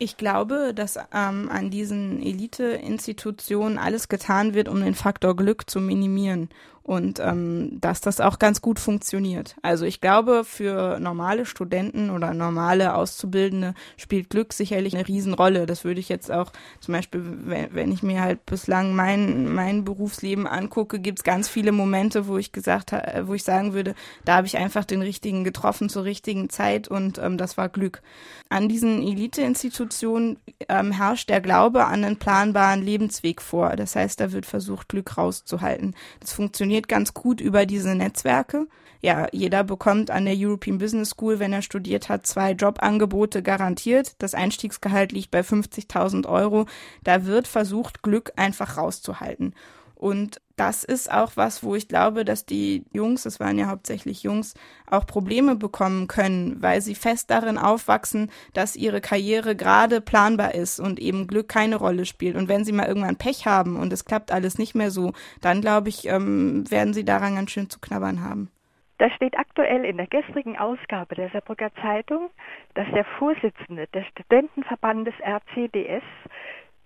[0.00, 5.80] Ich glaube, dass ähm, an diesen Elite-Institutionen alles getan wird, um den Faktor Glück zu
[5.80, 6.50] minimieren
[6.88, 9.56] und ähm, dass das auch ganz gut funktioniert.
[9.60, 15.66] Also ich glaube, für normale Studenten oder normale Auszubildende spielt Glück sicherlich eine Riesenrolle.
[15.66, 19.84] Das würde ich jetzt auch zum Beispiel, wenn, wenn ich mir halt bislang mein, mein
[19.84, 22.92] Berufsleben angucke, gibt es ganz viele Momente, wo ich gesagt
[23.24, 27.18] wo ich sagen würde, da habe ich einfach den richtigen getroffen zur richtigen Zeit und
[27.18, 28.00] ähm, das war Glück.
[28.48, 30.38] An diesen Elite-Institutionen
[30.70, 33.76] ähm, herrscht der Glaube an einen planbaren Lebensweg vor.
[33.76, 35.94] Das heißt, da wird versucht, Glück rauszuhalten.
[36.20, 38.66] Das funktioniert funktioniert ganz gut über diese Netzwerke.
[39.00, 44.14] Ja, jeder bekommt an der European Business School, wenn er studiert hat, zwei Jobangebote garantiert.
[44.18, 46.66] Das Einstiegsgehalt liegt bei 50.000 Euro.
[47.04, 49.54] Da wird versucht, Glück einfach rauszuhalten.
[49.98, 54.22] Und das ist auch was, wo ich glaube, dass die Jungs, es waren ja hauptsächlich
[54.22, 54.54] Jungs,
[54.88, 60.78] auch Probleme bekommen können, weil sie fest darin aufwachsen, dass ihre Karriere gerade planbar ist
[60.78, 62.36] und eben Glück keine Rolle spielt.
[62.36, 65.60] Und wenn sie mal irgendwann Pech haben und es klappt alles nicht mehr so, dann
[65.60, 68.50] glaube ich, ähm, werden sie daran ganz schön zu knabbern haben.
[68.98, 72.30] Da steht aktuell in der gestrigen Ausgabe der Saarbrücker Zeitung,
[72.74, 76.02] dass der Vorsitzende des Studentenverbandes RCDS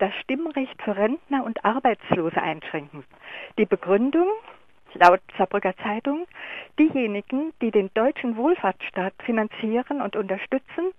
[0.02, 3.04] das Stimmrecht für Rentner und Arbeitslose einschränken.
[3.56, 4.26] Die Begründung
[4.94, 6.26] laut Saarbrücker Zeitung,
[6.76, 10.90] diejenigen, die den deutschen Wohlfahrtsstaat finanzieren und unterstützen,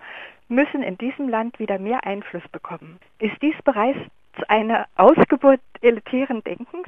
[0.48, 2.98] müssen in diesem Land wieder mehr Einfluss bekommen.
[3.20, 4.00] Ist dies bereits
[4.48, 6.88] eine Ausgeburt elitären Denkens,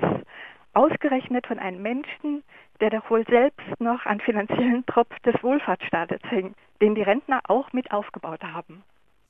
[0.74, 2.44] ausgerechnet von einem Menschen,
[2.80, 7.74] der doch wohl selbst noch an finanziellen Tropf des Wohlfahrtsstaates hängt, den die Rentner auch
[7.74, 8.84] mit aufgebaut haben?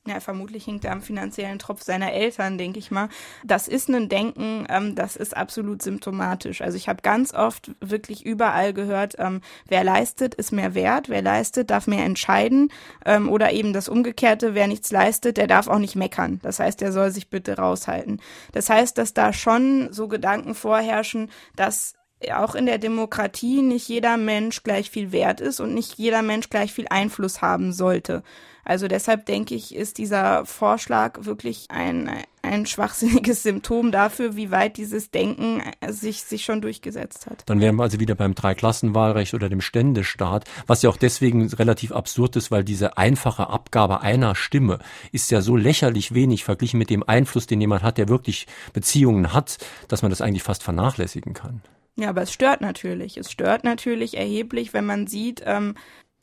[0.06, 3.08] Ja, vermutlich hinkt er am finanziellen Tropf seiner Eltern, denke ich mal.
[3.44, 6.62] Das ist ein Denken, ähm, das ist absolut symptomatisch.
[6.62, 11.22] Also ich habe ganz oft wirklich überall gehört, ähm, wer leistet, ist mehr wert, wer
[11.22, 12.70] leistet, darf mehr entscheiden.
[13.04, 16.38] Ähm, oder eben das Umgekehrte, wer nichts leistet, der darf auch nicht meckern.
[16.42, 18.20] Das heißt, der soll sich bitte raushalten.
[18.52, 21.94] Das heißt, dass da schon so Gedanken vorherrschen, dass
[22.34, 26.48] auch in der Demokratie nicht jeder Mensch gleich viel wert ist und nicht jeder Mensch
[26.48, 28.22] gleich viel Einfluss haben sollte.
[28.66, 32.10] Also deshalb denke ich, ist dieser Vorschlag wirklich ein,
[32.42, 37.44] ein schwachsinniges Symptom dafür, wie weit dieses Denken sich, sich schon durchgesetzt hat.
[37.46, 41.92] Dann wären wir also wieder beim Dreiklassenwahlrecht oder dem Ständestaat, was ja auch deswegen relativ
[41.92, 44.80] absurd ist, weil diese einfache Abgabe einer Stimme
[45.12, 49.32] ist ja so lächerlich wenig verglichen mit dem Einfluss, den jemand hat, der wirklich Beziehungen
[49.32, 51.62] hat, dass man das eigentlich fast vernachlässigen kann.
[51.94, 53.16] Ja, aber es stört natürlich.
[53.16, 55.76] Es stört natürlich erheblich, wenn man sieht, ähm,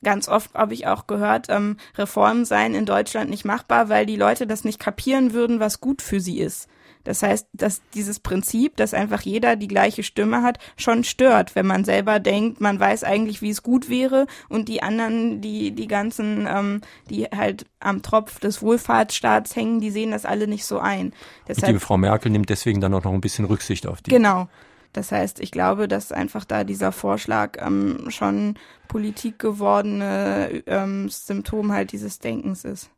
[0.04, 4.16] ganz oft habe ich auch gehört, ähm, Reformen seien in Deutschland nicht machbar, weil die
[4.16, 6.68] Leute das nicht kapieren würden, was gut für sie ist.
[7.04, 11.68] Das heißt, dass dieses Prinzip, dass einfach jeder die gleiche Stimme hat, schon stört, wenn
[11.68, 15.88] man selber denkt, man weiß eigentlich, wie es gut wäre und die anderen, die die
[15.88, 20.80] ganzen, ähm, die halt am Tropf des Wohlfahrtsstaats hängen, die sehen das alle nicht so
[20.80, 21.14] ein.
[21.48, 24.12] Deshalb, und die Frau Merkel nimmt deswegen dann auch noch ein bisschen Rücksicht auf die.
[24.12, 24.48] Genau.
[24.94, 28.56] Das heißt, ich glaube, dass einfach da dieser Vorschlag ähm, schon
[28.88, 32.92] Politik gewordene ähm, Symptom halt dieses Denkens ist.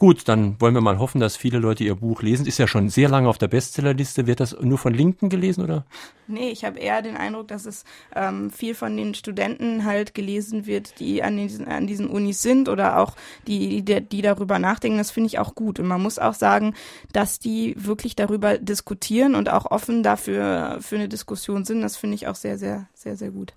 [0.00, 2.46] Gut, dann wollen wir mal hoffen, dass viele Leute Ihr Buch lesen.
[2.46, 4.26] Ist ja schon sehr lange auf der Bestsellerliste.
[4.26, 5.84] Wird das nur von Linken gelesen oder?
[6.26, 7.84] Nee, ich habe eher den Eindruck, dass es
[8.16, 12.70] ähm, viel von den Studenten halt gelesen wird, die an diesen, an diesen Unis sind
[12.70, 13.14] oder auch
[13.46, 14.96] die, die, die darüber nachdenken.
[14.96, 15.78] Das finde ich auch gut.
[15.78, 16.72] Und man muss auch sagen,
[17.12, 21.82] dass die wirklich darüber diskutieren und auch offen dafür für eine Diskussion sind.
[21.82, 23.52] Das finde ich auch sehr, sehr, sehr, sehr gut.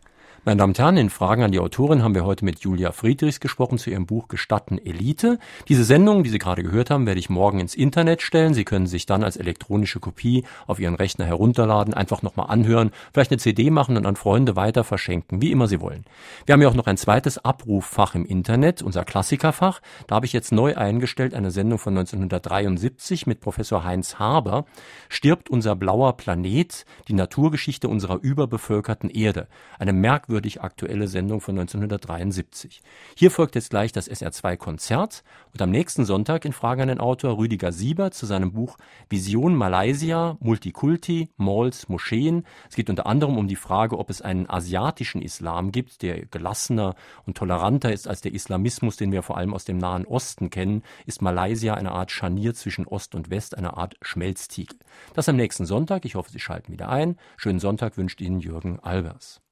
[0.46, 3.40] Meine Damen und Herren, in Fragen an die Autorin haben wir heute mit Julia Friedrichs
[3.40, 5.40] gesprochen zu ihrem Buch Gestatten Elite.
[5.70, 8.54] Diese Sendung, die Sie gerade gehört haben, werde ich morgen ins Internet stellen.
[8.54, 13.32] Sie können sich dann als elektronische Kopie auf Ihren Rechner herunterladen, einfach nochmal anhören, vielleicht
[13.32, 16.04] eine CD machen und an Freunde weiter verschenken, wie immer Sie wollen.
[16.46, 19.80] Wir haben ja auch noch ein zweites Abruffach im Internet, unser Klassikerfach.
[20.08, 24.66] Da habe ich jetzt neu eingestellt eine Sendung von 1973 mit Professor Heinz Haber.
[25.08, 29.48] Stirbt unser blauer Planet, die Naturgeschichte unserer überbevölkerten Erde.
[29.80, 32.82] Eine merkwürdige merkwürdig aktuelle Sendung von 1973.
[33.16, 37.00] Hier folgt jetzt gleich das SR2 Konzert und am nächsten Sonntag in Frage an den
[37.00, 38.78] Autor Rüdiger Sieber zu seinem Buch
[39.10, 42.46] Vision Malaysia, Multikulti, Malls, Moscheen.
[42.68, 46.96] Es geht unter anderem um die Frage, ob es einen asiatischen Islam gibt, der gelassener
[47.28, 50.82] und toleranter ist als der Islamismus, den wir vor allem aus dem Nahen Osten kennen.
[51.06, 54.80] Ist Malaysia eine Art Scharnier zwischen Ost und West, eine Art Schmelztiegel?
[55.14, 56.06] Das am nächsten Sonntag.
[56.06, 57.18] Ich hoffe, Sie schalten wieder ein.
[57.38, 59.43] Schönen Sonntag wünscht Ihnen Jürgen Albers.